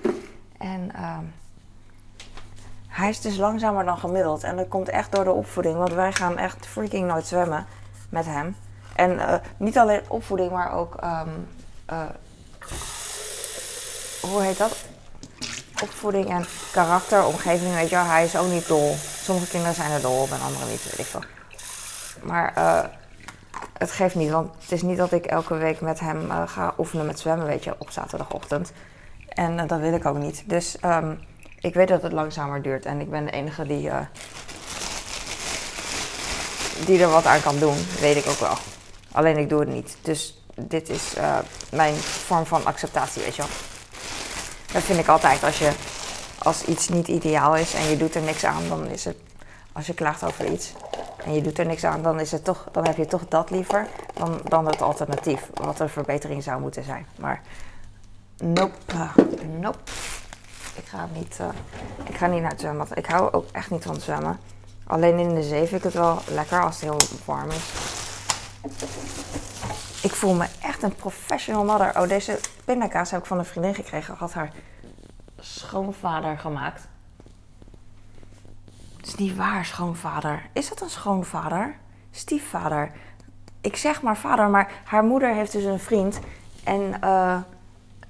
En 0.57 0.91
uh, 0.95 1.17
hij 2.87 3.09
is 3.09 3.21
dus 3.21 3.37
langzamer 3.37 3.85
dan 3.85 3.97
gemiddeld. 3.97 4.43
En 4.43 4.55
dat 4.55 4.67
komt 4.67 4.89
echt 4.89 5.11
door 5.11 5.23
de 5.23 5.31
opvoeding. 5.31 5.77
Want 5.77 5.93
wij 5.93 6.13
gaan 6.13 6.37
echt 6.37 6.67
freaking 6.67 7.07
nooit 7.07 7.27
zwemmen 7.27 7.65
met 8.09 8.25
hem. 8.25 8.55
En 8.95 9.11
uh, 9.11 9.33
niet 9.57 9.77
alleen 9.77 10.01
opvoeding, 10.07 10.51
maar 10.51 10.71
ook. 10.71 10.95
Um, 11.03 11.47
uh, 11.89 12.03
hoe 14.21 14.41
heet 14.41 14.57
dat? 14.57 14.85
Opvoeding 15.83 16.29
en 16.29 16.45
karakter, 16.71 17.25
omgeving. 17.25 17.73
Weet 17.73 17.89
je 17.89 17.95
wel, 17.95 18.05
hij 18.05 18.25
is 18.25 18.37
ook 18.37 18.49
niet 18.49 18.67
dol. 18.67 18.95
Sommige 19.21 19.49
kinderen 19.49 19.75
zijn 19.75 19.91
er 19.91 20.01
dol 20.01 20.21
op 20.21 20.31
en 20.31 20.41
andere 20.41 20.65
niet, 20.65 20.83
weet 20.83 20.99
ik 20.99 21.05
veel. 21.05 21.23
Maar 22.21 22.53
uh, 22.57 22.83
het 23.77 23.91
geeft 23.91 24.15
niet, 24.15 24.29
want 24.29 24.53
het 24.61 24.71
is 24.71 24.81
niet 24.81 24.97
dat 24.97 25.11
ik 25.11 25.25
elke 25.25 25.55
week 25.55 25.81
met 25.81 25.99
hem 25.99 26.31
ga 26.45 26.73
oefenen 26.77 27.05
met 27.05 27.19
zwemmen, 27.19 27.45
weet 27.45 27.63
je, 27.63 27.75
op 27.77 27.89
zaterdagochtend. 27.89 28.71
En 29.29 29.67
dat 29.67 29.79
wil 29.79 29.93
ik 29.93 30.05
ook 30.05 30.17
niet. 30.17 30.43
Dus 30.45 30.77
um, 30.85 31.19
ik 31.59 31.73
weet 31.73 31.87
dat 31.87 32.01
het 32.01 32.11
langzamer 32.11 32.61
duurt 32.61 32.85
en 32.85 32.99
ik 32.99 33.09
ben 33.09 33.25
de 33.25 33.31
enige 33.31 33.65
die, 33.65 33.91
die 36.85 37.01
er 37.01 37.09
wat 37.09 37.25
aan 37.25 37.41
kan 37.41 37.59
doen. 37.59 37.77
Weet 37.99 38.15
ik 38.15 38.27
ook 38.27 38.39
wel. 38.39 38.57
Alleen 39.11 39.37
ik 39.37 39.49
doe 39.49 39.59
het 39.59 39.69
niet. 39.69 39.97
Dus 40.01 40.43
dit 40.55 40.89
is 40.89 41.15
eh, 41.15 41.37
mijn 41.71 41.95
vorm 41.95 42.45
van 42.45 42.65
acceptatie, 42.65 43.21
weet 43.21 43.35
je 43.35 43.41
wel. 43.41 43.51
Dat 44.71 44.83
vind 44.83 44.99
ik 44.99 45.07
altijd. 45.07 45.43
Als, 45.43 45.59
je, 45.59 45.71
als 46.37 46.63
iets 46.63 46.87
niet 46.87 47.07
ideaal 47.07 47.55
is 47.55 47.73
en 47.73 47.89
je 47.89 47.97
doet 47.97 48.15
er 48.15 48.21
niks 48.21 48.45
aan, 48.45 48.69
dan 48.69 48.87
is 48.87 49.05
het... 49.05 49.17
Als 49.71 49.87
je 49.87 49.93
klaagt 49.93 50.23
over 50.23 50.51
iets 50.51 50.73
en 51.23 51.33
je 51.33 51.41
doet 51.41 51.59
er 51.59 51.65
niks 51.65 51.83
aan, 51.83 52.01
dan, 52.01 52.19
is 52.19 52.31
het 52.31 52.43
toch, 52.43 52.67
dan 52.71 52.85
heb 52.85 52.97
je 52.97 53.05
toch 53.05 53.27
dat 53.27 53.49
liever 53.49 53.87
dan, 54.13 54.41
dan 54.43 54.65
het 54.65 54.81
alternatief. 54.81 55.49
Wat 55.53 55.79
een 55.79 55.89
verbetering 55.89 56.43
zou 56.43 56.61
moeten 56.61 56.83
zijn. 56.83 57.05
Maar 57.19 57.41
nope, 58.37 58.77
nope. 59.59 59.79
Ik 60.75 60.85
ga 60.85 61.07
niet, 61.13 61.37
uh, 61.41 61.47
ik 62.03 62.15
ga 62.15 62.27
niet 62.27 62.41
naar 62.41 62.51
het. 62.51 62.97
Ik 62.97 63.05
hou 63.05 63.33
ook 63.33 63.45
echt 63.51 63.71
niet 63.71 63.83
van 63.83 63.99
zwemmen. 64.01 64.39
Alleen 64.87 65.19
in 65.19 65.35
de 65.35 65.43
zee 65.43 65.67
vind 65.67 65.71
ik 65.71 65.83
het 65.83 65.93
wel 65.93 66.19
lekker 66.27 66.63
als 66.63 66.81
het 66.81 66.83
heel 66.83 66.99
warm 67.25 67.49
is. 67.49 67.71
Ik 70.01 70.11
voel 70.11 70.33
me 70.33 70.47
echt 70.61 70.83
een 70.83 70.95
professional 70.95 71.65
mother. 71.65 71.99
Oh, 71.99 72.07
deze 72.07 72.39
pindakaas 72.65 73.11
heb 73.11 73.19
ik 73.19 73.25
van 73.25 73.37
een 73.37 73.45
vriendin 73.45 73.75
gekregen. 73.75 74.15
Had 74.15 74.33
haar 74.33 74.51
schoonvader 75.39 76.37
gemaakt. 76.37 76.87
Is 79.09 79.15
niet 79.15 79.35
waar, 79.35 79.65
schoonvader. 79.65 80.49
Is 80.53 80.69
dat 80.69 80.81
een 80.81 80.89
schoonvader? 80.89 81.75
Stiefvader. 82.11 82.91
Ik 83.61 83.75
zeg 83.75 84.01
maar 84.01 84.17
vader, 84.17 84.49
maar 84.49 84.71
haar 84.83 85.03
moeder 85.03 85.33
heeft 85.33 85.51
dus 85.51 85.63
een 85.63 85.79
vriend. 85.79 86.19
En 86.63 86.81
uh, 87.03 87.37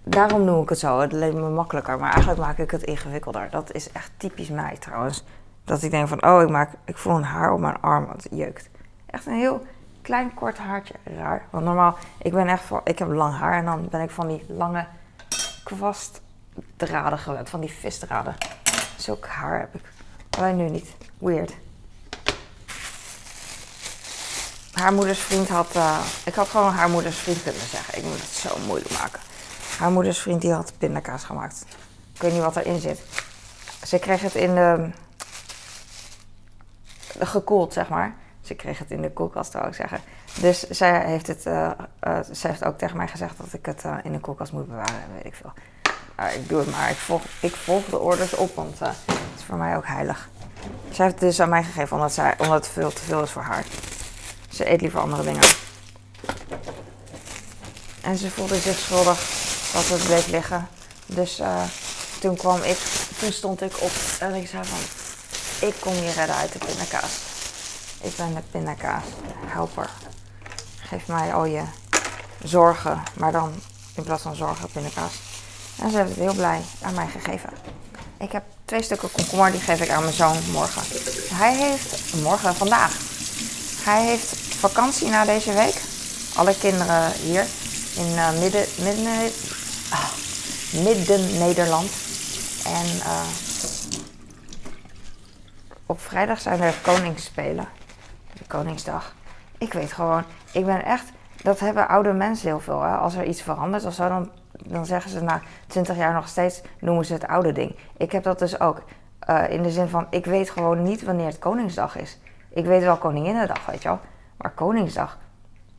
daarom 0.03 0.44
noem 0.44 0.62
ik 0.62 0.70
het 0.70 0.79
zo. 0.79 1.00
Het 1.00 1.12
leek 1.12 1.34
me 1.34 1.50
makkelijker. 1.50 2.00
Maar 2.00 2.12
eigenlijk 2.12 2.41
maak 2.41 2.58
ik 2.58 2.72
het 2.72 2.84
ingewikkelder. 2.84 3.50
Dat 3.50 3.74
is 3.74 3.91
echt 3.91 4.12
typisch 4.18 4.50
mij 4.50 4.77
trouwens. 4.79 5.24
Dat 5.63 5.84
ik 5.84 5.91
denk 5.91 6.08
van, 6.08 6.25
oh, 6.25 6.41
ik, 6.41 6.50
maak, 6.50 6.72
ik 6.86 6.98
voel 6.98 7.15
een 7.15 7.24
haar 7.24 7.53
op 7.53 7.60
mijn 7.60 7.82
arm, 7.82 8.06
want 8.06 8.24
het 8.24 8.34
jeukt. 8.36 8.70
Echt 9.06 9.25
een 9.25 9.38
heel 9.38 9.65
klein 10.01 10.34
kort 10.34 10.58
haartje. 10.58 10.94
Raar. 11.03 11.46
Want 11.50 11.65
normaal, 11.65 11.98
ik 12.18 12.34
ben 12.34 12.48
echt 12.48 12.63
van, 12.63 12.82
ik 12.84 13.00
heb 13.00 13.08
lang 13.08 13.38
haar 13.38 13.58
en 13.58 13.65
dan 13.65 13.88
ben 13.89 14.01
ik 14.01 14.12
van 14.12 14.27
die 14.27 14.46
lange 14.48 14.86
kwastdraden 15.63 17.20
gewend. 17.20 17.50
Van 17.50 17.60
die 17.60 17.72
visdraden. 17.72 18.36
Zulk 18.98 19.27
haar 19.27 19.60
heb 19.60 19.75
ik. 19.75 19.99
Alleen 20.29 20.55
nu 20.55 20.69
niet. 20.69 20.95
Weird. 21.17 21.53
Haar 24.74 24.93
moeders 24.93 25.19
vriend 25.19 25.50
had. 25.50 25.75
Uh, 25.75 26.00
ik 26.25 26.33
had 26.33 26.48
gewoon 26.48 26.74
haar 26.74 26.89
moeders 26.89 27.17
vriend 27.17 27.43
kunnen 27.43 27.62
zeggen. 27.62 27.98
Ik 27.98 28.03
moet 28.03 28.21
het 28.21 28.29
zo 28.29 28.57
moeilijk 28.65 28.91
maken. 28.91 29.19
Haar 29.77 29.91
moeders 29.91 30.19
vriend 30.19 30.41
die 30.41 30.51
had 30.51 30.74
pindakaas 30.77 31.24
gemaakt. 31.24 31.65
Ik 32.13 32.21
weet 32.21 32.31
niet 32.31 32.41
wat 32.41 32.55
erin 32.55 32.79
zit. 32.79 33.01
Ze 33.83 34.00
kreeg 34.00 34.21
het 34.21 34.36
in 34.36 34.55
de 34.55 34.89
gekoeld, 37.19 37.74
zeg 37.74 37.89
maar. 37.89 38.15
Ze 38.41 38.53
kreeg 38.53 38.79
het 38.79 38.91
in 38.91 39.01
de 39.01 39.12
koelkast, 39.12 39.51
zou 39.51 39.67
ik 39.67 39.74
zeggen. 39.74 40.00
Dus 40.41 40.59
zij 40.59 41.05
heeft, 41.05 41.27
het, 41.27 41.45
uh, 41.45 41.71
uh, 42.07 42.19
zij 42.31 42.50
heeft 42.50 42.63
ook 42.63 42.77
tegen 42.77 42.98
mij 42.98 43.07
gezegd 43.07 43.38
dat 43.38 43.53
ik 43.53 43.65
het 43.65 43.83
in 44.03 44.12
de 44.12 44.19
koelkast 44.19 44.51
moet 44.51 44.67
bewaren, 44.67 45.13
weet 45.13 45.25
ik 45.25 45.36
veel. 45.36 45.53
Ik 46.28 46.50
doe 46.50 46.60
het 46.60 46.72
maar. 46.72 46.90
Ik 46.90 46.98
volg, 46.98 47.22
ik 47.40 47.56
volg 47.56 47.86
de 47.86 48.00
orders 48.00 48.34
op, 48.34 48.56
want 48.56 48.80
het 48.80 48.96
is 49.38 49.44
voor 49.46 49.58
mij 49.58 49.78
ook 49.78 49.88
heilig. 49.88 50.30
Zij 50.92 51.06
heeft 51.06 51.20
het 51.20 51.30
dus 51.30 51.40
aan 51.40 51.50
mij 51.50 51.64
gegeven 51.64 51.96
omdat, 51.96 52.14
zij, 52.14 52.36
omdat 52.38 52.66
het 52.66 52.74
veel 52.74 52.94
te 52.94 53.02
veel 53.02 53.24
is 53.24 53.32
voor 53.32 53.42
haar. 53.42 53.66
Ze 54.50 54.70
eet 54.72 54.82
liever 54.82 55.00
andere 55.00 55.24
dingen. 55.24 55.48
En 58.02 58.18
ze 58.18 58.32
voelde 58.32 58.60
zich 58.60 58.78
schuldig 58.78 59.20
dat 59.74 59.88
het 59.88 60.04
bleef 60.04 60.28
liggen. 60.28 60.68
Dus 61.06 61.42
toen 62.20 62.36
kwam 62.36 62.62
ik, 62.62 62.78
toen 63.20 63.32
stond 63.32 63.62
ik 63.62 63.82
op 63.82 63.92
en 64.20 64.34
ik 64.34 64.48
zei 64.48 64.64
van, 64.66 64.80
ik 65.68 65.76
kom 65.80 65.94
je 65.94 66.12
redden 66.12 66.36
uit 66.36 66.52
de 66.52 66.60
pindakaas. 66.60 67.18
Ik 68.02 68.16
ben 68.16 68.34
de 68.34 68.42
pindakaas 68.52 69.04
helper. 69.46 69.90
Geef 70.80 71.08
mij 71.08 71.34
al 71.34 71.46
je 71.46 71.64
zorgen, 72.44 73.03
maar 73.14 73.32
dan 73.32 73.53
in 73.96 74.03
plaats 74.03 74.22
van 74.22 74.36
zorgen 74.36 74.70
pindakaas. 74.72 75.28
En 75.81 75.92
ze 75.92 75.98
heeft 75.98 76.09
het 76.09 76.20
heel 76.20 76.33
blij 76.33 76.61
aan 76.81 76.94
mij 76.94 77.07
gegeven. 77.07 77.50
Ik 78.18 78.31
heb 78.31 78.44
twee 78.65 78.81
stukken 78.81 79.11
komkommer, 79.11 79.51
die 79.51 79.61
geef 79.61 79.81
ik 79.81 79.89
aan 79.89 80.03
mijn 80.03 80.13
zoon 80.13 80.37
morgen. 80.51 80.81
Hij 81.35 81.55
heeft, 81.55 82.13
morgen, 82.22 82.55
vandaag. 82.55 82.98
Hij 83.83 84.05
heeft 84.05 84.35
vakantie 84.37 85.09
na 85.09 85.25
deze 85.25 85.53
week. 85.53 85.81
Alle 86.35 86.57
kinderen 86.57 87.11
hier 87.11 87.46
in 87.96 88.07
uh, 88.07 88.39
midden, 88.39 88.65
midden, 88.77 89.31
ah, 89.89 90.11
midden 90.72 91.37
Nederland. 91.37 91.92
En 92.65 92.85
uh, 92.85 93.22
op 95.85 96.01
vrijdag 96.01 96.42
zijn 96.42 96.61
er 96.61 96.74
koningsspelen. 96.81 97.68
De 98.33 98.44
Koningsdag. 98.48 99.13
Ik 99.57 99.74
weet 99.74 99.94
gewoon, 99.94 100.24
ik 100.51 100.65
ben 100.65 100.85
echt. 100.85 101.05
Dat 101.44 101.60
hebben 101.60 101.88
oude 101.88 102.14
mensen 102.14 102.48
heel 102.48 102.60
veel. 102.60 102.82
Hè? 102.82 102.96
Als 102.96 103.16
er 103.16 103.25
iets 103.25 103.42
verandert 103.42 103.86
of 103.86 103.94
zo, 103.94 104.08
dan, 104.08 104.30
dan 104.52 104.86
zeggen 104.86 105.12
ze 105.12 105.22
na 105.22 105.42
20 105.68 105.98
jaar 105.98 106.14
nog 106.14 106.28
steeds, 106.28 106.62
noemen 106.80 107.06
ze 107.06 107.14
het 107.14 107.28
oude 107.28 107.52
ding. 107.52 107.75
Ik 107.98 108.12
heb 108.12 108.24
dat 108.24 108.40
dus 108.40 108.60
ook. 108.60 108.82
Uh, 109.30 109.50
in 109.50 109.64
de 109.64 109.72
zin 109.72 109.88
van, 109.88 110.08
ik 110.10 110.25
weet 110.25 110.50
gewoon 110.50 110.84
niet 110.84 111.04
wanneer 111.04 111.25
het 111.25 111.40
Koningsdag 111.40 111.98
is. 111.98 112.20
Ik 112.50 112.66
weet 112.66 112.84
wel 112.84 112.98
Koninginnedag, 112.98 113.66
weet 113.66 113.82
je 113.82 113.88
wel. 113.88 114.00
Maar 114.38 114.52
Koningsdag, 114.52 115.18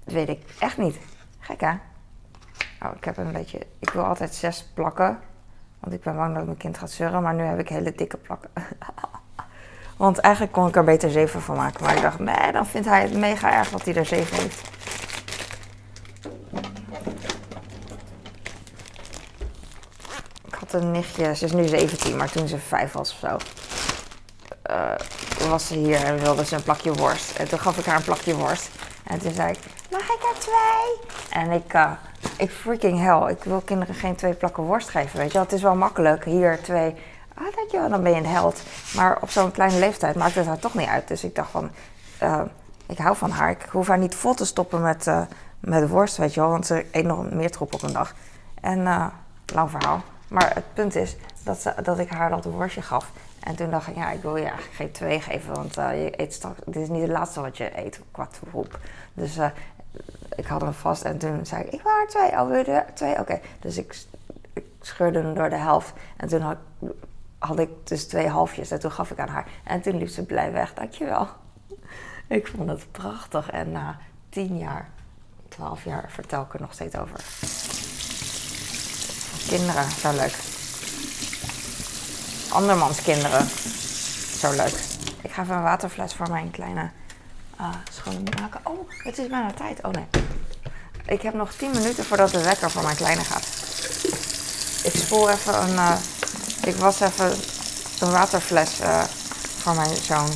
dat 0.04 0.14
weet 0.14 0.28
ik 0.28 0.42
echt 0.58 0.76
niet. 0.76 0.98
Gek 1.38 1.60
hè? 1.60 1.72
Nou, 2.80 2.96
ik 2.96 3.04
heb 3.04 3.16
een 3.16 3.32
beetje. 3.32 3.66
Ik 3.78 3.90
wil 3.90 4.04
altijd 4.04 4.34
zes 4.34 4.70
plakken. 4.74 5.18
Want 5.80 5.94
ik 5.94 6.00
ben 6.00 6.16
bang 6.16 6.34
dat 6.34 6.44
mijn 6.44 6.56
kind 6.56 6.78
gaat 6.78 6.90
zeuren. 6.90 7.22
Maar 7.22 7.34
nu 7.34 7.42
heb 7.42 7.58
ik 7.58 7.68
hele 7.68 7.92
dikke 7.92 8.16
plakken. 8.16 8.50
Want 9.96 10.18
eigenlijk 10.18 10.54
kon 10.54 10.68
ik 10.68 10.76
er 10.76 10.84
beter 10.84 11.10
7 11.10 11.40
van 11.40 11.56
maken. 11.56 11.84
Maar 11.84 11.96
ik 11.96 12.02
dacht, 12.02 12.18
nee, 12.18 12.52
dan 12.52 12.66
vindt 12.66 12.88
hij 12.88 13.02
het 13.02 13.14
mega 13.14 13.52
erg 13.52 13.70
dat 13.70 13.84
hij 13.84 13.94
er 13.94 14.06
7 14.06 14.36
heeft. 14.36 14.70
Een 20.72 20.90
nichtje, 20.90 21.34
ze 21.34 21.44
is 21.44 21.52
nu 21.52 21.68
17, 21.68 22.16
maar 22.16 22.30
toen 22.30 22.48
ze 22.48 22.58
5 22.58 22.92
was 22.92 23.12
of 23.12 23.18
zo. 23.28 23.36
Uh, 24.70 25.48
was 25.48 25.66
ze 25.66 25.74
hier 25.74 26.04
en 26.04 26.18
wilde 26.18 26.44
ze 26.44 26.54
een 26.54 26.62
plakje 26.62 26.92
worst. 26.92 27.36
En 27.36 27.48
toen 27.48 27.58
gaf 27.58 27.78
ik 27.78 27.84
haar 27.84 27.96
een 27.96 28.02
plakje 28.02 28.36
worst. 28.36 28.70
En 29.04 29.18
toen 29.18 29.32
zei 29.32 29.50
ik, 29.50 29.58
mag 29.90 30.02
ik 30.02 30.22
er 30.22 30.38
twee? 30.38 31.18
En 31.42 31.50
ik, 31.50 31.74
uh, 31.74 31.90
ik 32.36 32.50
freaking 32.50 32.98
hell, 32.98 33.30
ik 33.30 33.44
wil 33.44 33.60
kinderen 33.60 33.94
geen 33.94 34.16
twee 34.16 34.34
plakken 34.34 34.62
worst 34.62 34.88
geven, 34.88 35.18
weet 35.18 35.26
je 35.26 35.32
wel. 35.32 35.42
Het 35.42 35.52
is 35.52 35.62
wel 35.62 35.74
makkelijk, 35.74 36.24
hier 36.24 36.62
twee 36.62 36.94
ah, 37.34 37.70
je, 37.70 37.88
dan 37.88 38.02
ben 38.02 38.12
je 38.12 38.18
een 38.18 38.26
held. 38.26 38.62
Maar 38.94 39.18
op 39.20 39.30
zo'n 39.30 39.50
kleine 39.50 39.78
leeftijd 39.78 40.16
maakt 40.16 40.34
het 40.34 40.46
haar 40.46 40.58
toch 40.58 40.74
niet 40.74 40.88
uit. 40.88 41.08
Dus 41.08 41.24
ik 41.24 41.34
dacht 41.34 41.50
van, 41.50 41.70
uh, 42.22 42.42
ik 42.86 42.98
hou 42.98 43.16
van 43.16 43.30
haar. 43.30 43.50
Ik 43.50 43.66
hoef 43.70 43.88
haar 43.88 43.98
niet 43.98 44.14
vol 44.14 44.34
te 44.34 44.44
stoppen 44.44 44.82
met, 44.82 45.10
met 45.60 45.88
worst, 45.88 46.16
weet 46.16 46.34
je 46.34 46.40
wel. 46.40 46.50
Want 46.50 46.66
ze 46.66 46.86
eet 46.90 47.04
nog 47.04 47.30
meer 47.30 47.50
troep 47.50 47.74
op 47.74 47.82
een 47.82 47.92
dag. 47.92 48.14
En 48.60 49.12
lang 49.52 49.70
verhaal. 49.70 50.02
Maar 50.30 50.54
het 50.54 50.74
punt 50.74 50.94
is 50.94 51.16
dat, 51.44 51.60
ze, 51.60 51.74
dat 51.82 51.98
ik 51.98 52.10
haar 52.10 52.30
dat 52.30 52.44
worstje 52.44 52.82
gaf. 52.82 53.10
En 53.40 53.56
toen 53.56 53.70
dacht 53.70 53.88
ik, 53.88 53.94
ja, 53.94 54.10
ik 54.10 54.22
wil 54.22 54.36
je 54.36 54.44
eigenlijk 54.44 54.74
geen 54.74 54.92
twee 54.92 55.20
geven. 55.20 55.54
Want 55.54 55.74
je 55.74 56.12
eet 56.16 56.32
straks, 56.32 56.58
dit 56.64 56.82
is 56.82 56.88
niet 56.88 57.02
het 57.02 57.10
laatste 57.10 57.40
wat 57.40 57.56
je 57.56 57.78
eet 57.78 58.00
qua 58.10 58.26
troep. 58.26 58.78
Dus 59.14 59.38
ik 60.36 60.46
had 60.46 60.60
hem 60.60 60.72
vast 60.72 61.02
en 61.02 61.18
toen 61.18 61.46
zei 61.46 61.62
ik, 61.62 61.72
ik 61.72 61.82
wil 61.82 61.92
haar 61.92 62.08
twee. 62.08 62.30
Oh, 62.30 62.48
wil 62.48 62.58
je 62.58 62.84
twee? 62.94 63.18
Oké. 63.18 63.40
Dus 63.60 63.78
ik, 63.78 64.04
scheurde 64.80 65.18
hem 65.18 65.34
door 65.34 65.50
de 65.50 65.56
helft. 65.56 65.92
En 66.16 66.28
toen 66.28 66.40
had 66.40 66.56
had 67.40 67.58
ik 67.58 67.70
dus 67.84 68.06
twee 68.06 68.28
halfjes 68.28 68.70
en 68.70 68.80
toen 68.80 68.90
gaf 68.90 69.10
ik 69.10 69.18
aan 69.18 69.28
haar. 69.28 69.48
En 69.64 69.80
toen 69.80 69.98
liep 69.98 70.08
ze 70.08 70.24
blij 70.24 70.52
weg, 70.52 70.74
dankjewel. 70.74 71.28
Ik 72.26 72.46
vond 72.46 72.68
het 72.68 72.92
prachtig 72.92 73.50
en 73.50 73.72
na 73.72 73.98
tien 74.28 74.58
jaar, 74.58 74.88
twaalf 75.48 75.84
jaar 75.84 76.10
vertel 76.10 76.42
ik 76.42 76.54
er 76.54 76.60
nog 76.60 76.72
steeds 76.72 76.96
over. 76.96 77.20
Kinderen, 79.50 79.90
zo 80.00 80.12
leuk. 80.12 80.34
Andermans 82.48 83.02
kinderen, 83.02 83.48
zo 84.38 84.50
leuk. 84.50 84.74
Ik 85.22 85.30
ga 85.32 85.42
even 85.42 85.54
een 85.54 85.62
waterfles 85.62 86.14
voor 86.14 86.30
mijn 86.30 86.50
kleine 86.50 86.90
uh, 87.60 87.68
schone 87.92 88.20
maken. 88.40 88.60
Oh, 88.62 88.90
het 89.04 89.18
is 89.18 89.26
bijna 89.26 89.52
tijd. 89.52 89.78
Oh 89.82 89.90
nee. 89.90 90.06
Ik 91.06 91.22
heb 91.22 91.34
nog 91.34 91.52
10 91.52 91.70
minuten 91.70 92.04
voordat 92.04 92.30
de 92.30 92.42
wekker 92.42 92.70
voor 92.70 92.82
mijn 92.82 92.96
kleine 92.96 93.24
gaat. 93.24 93.46
Ik 94.84 94.92
spoor 94.94 95.30
even 95.30 95.62
een 95.62 95.74
uh, 95.74 95.96
ik 96.64 96.76
was 96.76 97.00
even 97.00 97.32
een 98.00 98.10
waterfles 98.10 98.80
uh, 98.80 99.02
voor 99.58 99.74
mijn 99.74 99.96
zoon. 99.96 100.28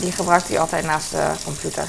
Die 0.00 0.12
gebruikt 0.12 0.48
hij 0.48 0.60
altijd 0.60 0.84
naast 0.84 1.10
de 1.10 1.32
computer. 1.44 1.88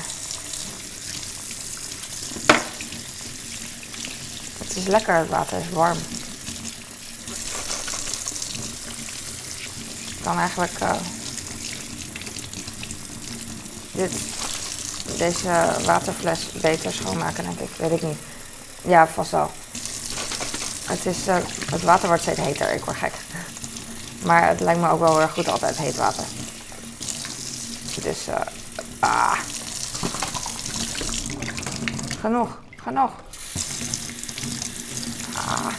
Het 4.73 4.81
is 4.81 4.87
lekker, 4.87 5.15
het 5.15 5.29
water 5.29 5.57
is 5.57 5.69
warm. 5.69 5.97
Ik 10.07 10.23
kan 10.23 10.37
eigenlijk 10.37 10.79
uh, 10.81 10.91
dit, 13.91 14.11
deze 15.17 15.75
waterfles 15.85 16.51
beter 16.51 16.93
schoonmaken, 16.93 17.43
denk 17.43 17.59
ik. 17.59 17.69
Weet 17.77 17.91
ik 17.91 18.01
niet. 18.01 18.17
Ja, 18.81 19.07
vast 19.07 19.31
wel. 19.31 19.51
Het, 20.85 21.05
is, 21.05 21.27
uh, 21.27 21.35
het 21.71 21.81
water 21.81 22.07
wordt 22.07 22.21
steeds 22.21 22.39
heter, 22.39 22.73
ik 22.73 22.85
word 22.85 22.97
gek. 22.97 23.13
Maar 24.27 24.47
het 24.47 24.59
lijkt 24.59 24.79
me 24.79 24.89
ook 24.89 24.99
wel 24.99 25.21
erg 25.21 25.33
goed 25.33 25.47
altijd 25.47 25.77
heet 25.77 25.95
water. 25.95 26.23
Dus, 28.01 28.27
uh, 28.27 28.35
ah. 28.99 29.39
Genoeg. 32.19 32.59
Genoeg. 32.83 33.11
Ah. 35.53 35.73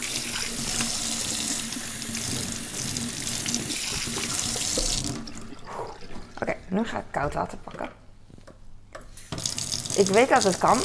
Oké, 6.41 6.55
nu 6.67 6.85
ga 6.85 6.97
ik 6.97 7.03
koud 7.11 7.33
water 7.33 7.57
pakken. 7.57 7.89
Ik 9.95 10.07
weet 10.07 10.29
dat 10.29 10.43
het 10.43 10.57
kan, 10.57 10.79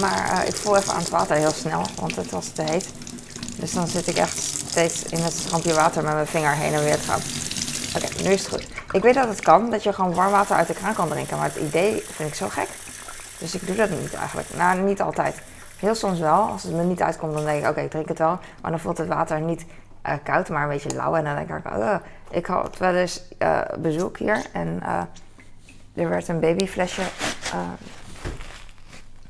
maar 0.00 0.32
uh, 0.32 0.48
ik 0.48 0.56
voel 0.56 0.76
even 0.76 0.92
aan 0.92 0.98
het 0.98 1.08
water 1.08 1.36
heel 1.36 1.52
snel, 1.52 1.86
want 1.96 2.16
het 2.16 2.30
was 2.30 2.48
te 2.48 2.62
heet. 2.62 2.88
Dus 3.56 3.72
dan 3.72 3.86
zit 3.86 4.06
ik 4.06 4.16
echt 4.16 4.38
steeds 4.38 5.02
in 5.02 5.22
het 5.22 5.32
strandje 5.32 5.74
water 5.74 6.02
met 6.02 6.14
mijn 6.14 6.26
vinger 6.26 6.54
heen 6.54 6.74
en 6.74 6.84
weer 6.84 6.98
gaan. 6.98 7.20
Oké, 7.96 8.22
nu 8.22 8.30
is 8.30 8.40
het 8.40 8.50
goed. 8.50 8.66
Ik 8.92 9.02
weet 9.02 9.14
dat 9.14 9.28
het 9.28 9.40
kan, 9.40 9.70
dat 9.70 9.82
je 9.82 9.92
gewoon 9.92 10.14
warm 10.14 10.30
water 10.30 10.56
uit 10.56 10.66
de 10.66 10.74
kraan 10.74 10.94
kan 10.94 11.08
drinken, 11.08 11.36
maar 11.36 11.50
het 11.52 11.62
idee 11.62 12.04
vind 12.12 12.28
ik 12.28 12.34
zo 12.34 12.48
gek. 12.48 12.68
Dus 13.38 13.54
ik 13.54 13.66
doe 13.66 13.76
dat 13.76 13.90
niet 13.90 14.14
eigenlijk. 14.14 14.48
Nou, 14.54 14.80
niet 14.80 15.00
altijd. 15.00 15.36
Heel 15.76 15.94
soms 15.94 16.18
wel. 16.18 16.48
Als 16.48 16.62
het 16.62 16.72
me 16.72 16.82
niet 16.82 17.02
uitkomt, 17.02 17.34
dan 17.34 17.44
denk 17.44 17.64
ik, 17.64 17.70
oké, 17.70 17.80
ik 17.80 17.90
drink 17.90 18.08
het 18.08 18.18
wel. 18.18 18.38
Maar 18.62 18.70
dan 18.70 18.80
voelt 18.80 18.98
het 18.98 19.08
water 19.08 19.40
niet 19.40 19.66
uh, 20.06 20.12
koud, 20.22 20.48
maar 20.48 20.62
een 20.62 20.68
beetje 20.68 20.94
lauw. 20.94 21.14
En 21.14 21.24
dan 21.24 21.34
denk 21.34 21.50
ik, 21.50 21.72
uh, 21.76 21.96
ik 22.30 22.46
had 22.46 22.78
wel 22.78 22.94
eens 22.94 23.22
uh, 23.38 23.60
bezoek 23.78 24.18
hier. 24.18 24.46
En 24.52 24.82
er 25.94 26.08
werd 26.08 26.28
een 26.28 26.40
babyflesje 26.40 27.02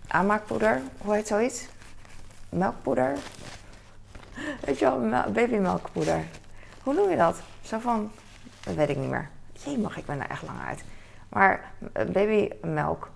aanmaakpoeder. 0.07 0.80
Hoe 0.98 1.14
heet 1.14 1.26
zoiets? 1.26 1.68
Melkpoeder? 2.48 3.16
Weet 4.64 4.78
je 4.78 4.85
wel, 4.85 5.24
babymelkpoeder. 5.33 6.24
Hoe 6.83 6.94
noem 6.94 7.11
je 7.11 7.16
dat? 7.16 7.40
Zo 7.62 7.78
van, 7.78 8.11
dat 8.64 8.74
weet 8.74 8.88
ik 8.88 8.96
niet 8.96 9.11
meer. 9.11 9.28
Jee, 9.52 9.78
mag 9.78 9.96
ik 9.96 10.07
ben 10.07 10.20
er 10.20 10.30
echt 10.30 10.42
lang 10.42 10.59
uit. 10.68 10.85
Maar 11.28 11.61
babymelk 12.12 13.11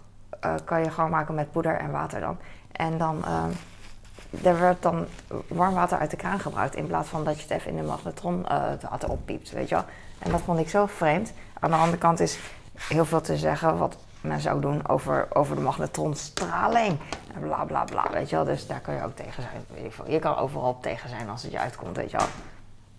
kan 0.64 0.83
je 0.83 0.91
gewoon 0.91 1.11
maken 1.11 1.35
met 1.35 1.53
poeder 1.53 1.77
en 1.77 1.91
water 1.91 2.21
dan. 2.21 2.38
En 2.79 2.99
dan, 2.99 3.25
uh, 3.25 4.47
er 4.47 4.61
werd 4.61 4.83
dan 4.83 5.07
warm 5.49 5.75
water 5.75 5.99
uit 5.99 6.11
de 6.11 6.17
kraan 6.17 6.41
gebruikt 6.41 6.75
in 6.75 6.87
plaats 6.87 7.09
van 7.09 7.25
dat 7.25 7.37
je 7.37 7.43
het 7.43 7.51
even 7.51 7.71
in 7.71 7.77
de 7.77 7.83
magnetron 7.83 8.38
uh, 8.41 8.62
water 8.91 9.11
oppiept, 9.11 9.51
weet 9.51 9.69
je 9.69 9.75
wel. 9.75 9.85
En 10.19 10.31
dat 10.31 10.41
vond 10.41 10.59
ik 10.59 10.69
zo 10.69 10.87
vreemd. 10.87 11.33
Aan 11.61 11.71
de 11.71 11.77
andere 11.77 11.99
kant 11.99 12.21
is 12.21 12.38
heel 12.75 13.05
veel 13.05 13.21
te 13.21 13.37
zeggen 13.37 13.79
wat 13.79 13.97
mensen 14.21 14.53
ook 14.53 14.62
doen 14.62 14.88
over, 14.88 15.27
over 15.33 15.57
de 15.57 15.62
magnetronstraling. 15.62 16.99
En 17.35 17.41
bla 17.41 17.64
bla 17.64 17.85
bla, 17.85 18.11
weet 18.12 18.31
je 18.31 18.37
wel. 18.37 18.45
Dus 18.45 18.67
daar 18.67 18.81
kan 18.81 18.95
je 18.95 19.05
ook 19.05 19.17
tegen 19.17 19.43
zijn, 19.43 19.64
weet 19.75 19.85
ik 19.85 19.93
veel. 19.93 20.11
Je 20.11 20.19
kan 20.19 20.37
overal 20.37 20.79
tegen 20.81 21.09
zijn 21.09 21.29
als 21.29 21.43
het 21.43 21.53
je 21.53 21.59
uitkomt, 21.59 21.97
weet 21.97 22.11
je 22.11 22.17
wel. 22.17 22.27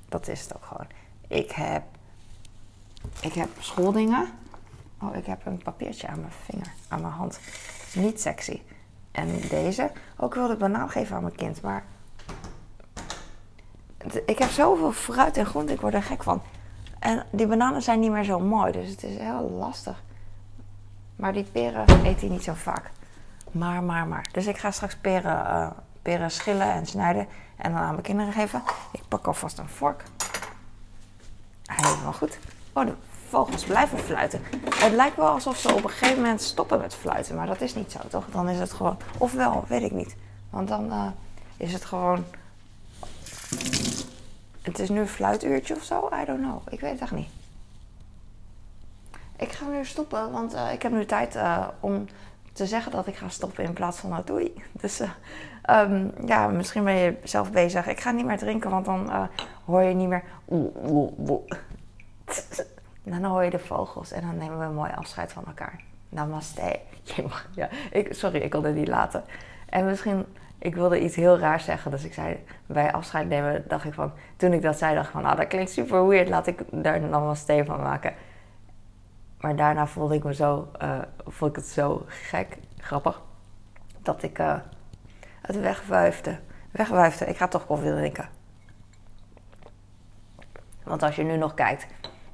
Dat 0.10 0.28
is 0.28 0.42
het 0.42 0.56
ook 0.56 0.66
gewoon. 0.66 0.88
Ik 1.28 1.52
heb, 1.52 1.84
ik 3.22 3.34
heb 3.34 3.50
schooldingen 3.60 4.28
Oh, 5.02 5.16
ik 5.16 5.26
heb 5.26 5.46
een 5.46 5.58
papiertje 5.58 6.08
aan 6.08 6.20
mijn 6.20 6.32
vinger, 6.46 6.74
aan 6.88 7.02
mijn 7.02 7.14
hand. 7.14 7.40
Niet 7.94 8.22
sexy. 8.22 8.62
En 9.20 9.50
deze. 9.50 9.92
Ook 10.18 10.34
wilde 10.34 10.54
ik 10.54 10.60
banaan 10.60 10.90
geven 10.90 11.16
aan 11.16 11.22
mijn 11.22 11.36
kind, 11.36 11.62
maar. 11.62 11.84
Ik 14.26 14.40
heb 14.40 14.50
zoveel 14.50 14.92
fruit 14.92 15.38
en 15.38 15.46
groente, 15.46 15.74
ik 15.74 15.82
word 15.82 15.94
er 15.94 16.04
gek 16.04 16.24
van. 16.24 16.42
En 17.00 17.26
die 17.32 17.48
bananen 17.48 17.82
zijn 17.82 18.00
niet 18.00 18.12
meer 18.12 18.24
zo 18.24 18.40
mooi, 18.40 18.72
dus 18.72 18.90
het 18.90 19.04
is 19.04 19.18
heel 19.18 19.50
lastig. 19.50 20.04
Maar 21.16 21.34
die 21.34 21.44
peren 21.44 22.06
eet 22.06 22.20
hij 22.22 22.30
niet 22.30 22.44
zo 22.44 22.54
vaak. 22.54 22.92
Maar, 23.52 23.84
maar, 23.84 24.08
maar. 24.08 24.28
Dus 24.32 24.48
ik 24.48 24.58
ga 24.58 24.72
straks 24.72 24.96
peren, 24.96 25.46
uh, 25.46 25.70
peren 26.02 26.32
schillen 26.32 26.72
en 26.72 26.86
snijden 26.86 27.28
en 27.56 27.72
dan 27.72 27.82
aan 27.82 27.92
mijn 27.92 28.02
kinderen 28.02 28.34
geven. 28.34 28.62
Ik 28.92 29.02
pak 29.08 29.28
alvast 29.28 29.58
een 29.58 29.70
vork. 29.70 30.04
Hij 31.66 31.96
wel 32.04 32.14
goed. 32.14 32.40
Oh, 32.74 32.88
vogels 33.30 33.64
blijven 33.64 34.00
fluiten. 34.00 34.42
Het 34.76 34.94
lijkt 34.94 35.16
wel 35.16 35.28
alsof 35.28 35.58
ze 35.58 35.74
op 35.74 35.84
een 35.84 35.90
gegeven 35.90 36.22
moment 36.22 36.42
stoppen 36.42 36.80
met 36.80 36.96
fluiten, 36.96 37.36
maar 37.36 37.48
dat 37.48 37.62
is 37.62 37.76
niet 37.76 37.92
zo, 37.92 38.00
toch? 38.10 38.26
Dan 38.32 38.50
is 38.50 38.60
het 38.60 38.74
gewoon, 38.74 38.98
ofwel, 39.18 39.66
weet 39.68 39.84
ik 39.84 39.92
niet. 39.92 40.16
Want 40.50 40.68
dan 40.68 40.86
uh, 40.86 41.08
is 41.58 41.74
het 41.74 41.86
gewoon. 41.86 42.26
Het 44.62 44.80
is 44.80 44.90
nu 44.90 45.00
een 45.00 45.08
fluituurtje 45.08 45.76
of 45.76 45.84
zo, 45.84 46.10
I 46.22 46.26
don't 46.26 46.42
know. 46.42 46.62
Ik 46.70 46.80
weet 46.80 46.92
het 46.92 47.02
echt 47.02 47.12
niet. 47.12 47.30
Ik 49.36 49.52
ga 49.52 49.68
nu 49.68 49.86
stoppen, 49.86 50.32
want 50.32 50.54
uh, 50.54 50.74
ik 50.74 50.82
heb 50.82 50.92
nu 50.92 51.06
tijd 51.06 51.36
uh, 51.36 51.68
om 51.80 52.06
te 52.54 52.66
zeggen 52.66 52.92
dat 52.92 53.08
ik 53.08 53.16
ga 53.16 53.30
stoppen 53.30 53.64
in 53.64 53.74
plaats 53.74 53.98
van 53.98 54.10
nou 54.10 54.22
doei. 54.26 54.54
Dus 54.82 55.02
um, 55.70 56.12
ja, 56.26 56.48
misschien 56.48 56.84
ben 56.84 56.96
je 56.96 57.18
zelf 57.24 57.52
bezig. 57.52 57.88
Ik 57.88 58.00
ga 58.00 58.12
niet 58.12 58.26
meer 58.26 58.38
drinken, 58.38 58.70
want 58.70 58.86
dan 58.86 59.30
hoor 59.66 59.82
je 59.82 59.94
niet 59.94 60.08
meer. 60.08 60.24
Dan 63.04 63.24
hoor 63.24 63.44
je 63.44 63.50
de 63.50 63.60
vogels 63.60 64.12
en 64.12 64.22
dan 64.22 64.38
nemen 64.38 64.60
we 64.60 64.66
een 64.66 64.74
mooi 64.74 64.92
afscheid 64.96 65.34
van 65.34 65.46
elkaar. 65.46 65.84
Namaste. 66.10 66.80
Ja, 67.56 67.70
ik, 67.92 68.14
sorry, 68.14 68.40
ik 68.40 68.52
wilde 68.52 68.72
niet 68.72 68.88
laten. 68.88 69.24
En 69.70 69.86
misschien, 69.86 70.26
ik 70.58 70.76
wilde 70.76 71.02
iets 71.02 71.16
heel 71.16 71.38
raars 71.38 71.64
zeggen. 71.64 71.92
Dus 71.92 72.04
ik 72.04 72.14
zei, 72.14 72.44
bij 72.66 72.92
afscheid 72.94 73.28
nemen, 73.28 73.64
dacht 73.68 73.86
ik 73.86 73.94
van... 73.94 74.12
Toen 74.36 74.54
ik 74.54 74.62
dat 74.62 74.78
zei, 74.78 74.96
dacht 74.96 75.06
ik 75.06 75.12
van, 75.12 75.22
nou, 75.22 75.36
dat 75.36 75.48
klinkt 75.48 75.72
super 75.72 76.08
weird. 76.08 76.30
Laat 76.30 76.48
ik 76.48 76.64
daar 76.72 77.02
namaste 77.02 77.64
van 77.66 77.82
maken. 77.82 78.14
Maar 79.40 79.56
daarna 79.56 79.88
voelde 79.88 80.16
ik 80.16 80.24
me 80.24 80.34
zo, 80.34 80.72
uh, 80.82 81.48
ik 81.48 81.56
het 81.56 81.66
zo 81.66 82.06
gek, 82.08 82.58
grappig. 82.78 83.22
Dat 84.02 84.24
ik 84.24 84.40
uh, 84.40 84.56
het 85.42 85.60
wegwuifde. 85.60 86.40
Wegwuifde. 86.72 87.26
Ik 87.26 87.38
ga 87.38 87.48
toch 87.48 87.66
koffie 87.66 87.92
drinken. 87.92 88.30
Want 90.84 91.04
als 91.04 91.16
je 91.16 91.24
nu 91.24 91.38
nog 91.38 91.54
kijkt, 91.54 91.88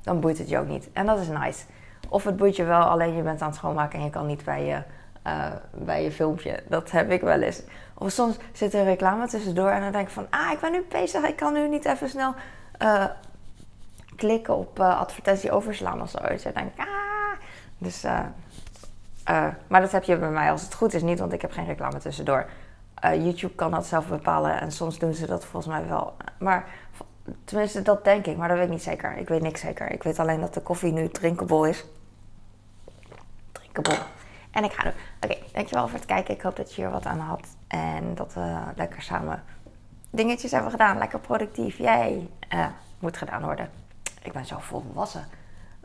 dan 0.06 0.20
boeit 0.20 0.38
het 0.38 0.50
je 0.50 0.58
ook 0.58 0.68
niet. 0.68 0.90
En 0.94 1.06
dat 1.06 1.20
is 1.20 1.28
nice. 1.28 1.64
Of 2.10 2.24
het 2.24 2.38
boeit 2.38 2.56
je 2.56 2.64
wel, 2.64 2.82
alleen 2.82 3.16
je 3.16 3.22
bent 3.22 3.42
aan 3.42 3.48
het 3.48 3.58
schoonmaken 3.58 4.00
en 4.00 4.06
je 4.06 4.12
kan 4.12 4.26
niet 4.26 4.44
bij 4.44 4.66
je, 4.66 4.82
uh, 5.28 5.46
bij 5.72 6.04
je 6.04 6.12
filmpje. 6.12 6.64
Dat 6.68 6.92
heb 6.92 7.12
ik 7.12 7.22
wel 7.22 7.42
eens. 7.42 7.62
Of 7.94 8.12
soms 8.12 8.38
zit 8.52 8.74
er 8.74 8.84
reclame 8.84 9.28
tussendoor 9.28 9.70
en 9.70 9.82
dan 9.82 9.92
denk 9.92 10.08
ik 10.08 10.14
van... 10.14 10.28
Ah, 10.30 10.52
ik 10.52 10.60
ben 10.60 10.72
nu 10.72 10.86
bezig, 10.90 11.24
ik 11.24 11.36
kan 11.36 11.54
nu 11.54 11.68
niet 11.70 11.86
even 11.86 12.10
snel 12.10 12.34
uh, 12.82 13.06
klikken 14.16 14.56
op 14.56 14.80
uh, 14.80 15.00
advertentie 15.00 15.52
overslaan 15.52 16.02
of 16.02 16.10
zo. 16.10 16.18
Dus 16.28 16.44
dan 16.44 16.54
denk 16.54 16.74
ik, 16.74 16.80
ah... 16.80 16.86
Dus, 17.78 18.04
maar 19.68 19.82
dat 19.82 19.92
heb 19.92 20.04
je 20.04 20.18
bij 20.18 20.30
mij 20.30 20.52
als 20.52 20.62
het 20.62 20.74
goed 20.74 20.94
is 20.94 21.02
niet, 21.02 21.20
want 21.20 21.34
ik 21.34 21.42
heb 21.42 21.52
geen 21.52 21.66
reclame 21.66 21.98
tussendoor. 21.98 22.46
YouTube 23.02 23.56
kan 23.56 23.72
dat 23.72 23.86
zelf 23.86 24.08
bepalen 24.08 24.60
en 24.60 24.72
soms 24.72 25.00
doen 25.00 25.14
ze 25.14 25.26
dat 25.26 25.46
volgens 25.46 25.74
mij 25.74 25.88
wel. 25.88 26.14
Maar 26.40 26.66
Tenminste, 27.44 27.82
dat 27.82 28.04
denk 28.04 28.26
ik, 28.26 28.38
maar 28.38 28.48
dat 28.48 28.58
weet 28.58 28.66
ik 28.66 28.72
niet 28.72 28.84
zeker. 28.84 29.18
Ik 29.18 29.28
weet 29.28 29.42
niks 29.42 29.62
zeker. 29.62 29.92
Ik 29.92 30.04
weet 30.04 30.20
alleen 30.20 30.40
dat 30.40 30.54
de 30.54 30.62
koffie 30.62 30.92
nu 30.92 31.10
drinkable 31.10 31.70
is. 31.70 31.86
Drinkable. 33.52 33.98
En 34.52 34.64
ik 34.64 34.74
ga 34.74 34.84
nu. 34.84 34.92
Oké, 35.22 35.38
dankjewel 35.54 35.88
voor 35.88 35.98
het 35.98 36.08
kijken. 36.08 36.34
Ik 36.34 36.42
hoop 36.42 36.56
dat 36.56 36.74
je 36.74 36.82
hier 36.82 36.92
wat 36.92 37.06
aan 37.06 37.20
had. 37.20 37.48
En 37.68 38.16
dat 38.16 38.34
we 38.34 38.58
lekker 38.76 39.02
samen 39.02 39.44
dingetjes 40.10 40.52
hebben 40.52 40.72
gedaan. 40.72 40.98
Lekker 40.98 41.20
productief. 41.20 41.78
Jij 41.78 42.30
uh, 42.54 42.68
moet 43.00 43.18
gedaan 43.18 43.44
worden. 43.44 43.70
Ik 44.22 44.32
ben 44.32 44.46
zo 44.46 44.58
volwassen. 44.60 45.26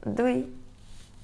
Doei. 0.05 0.60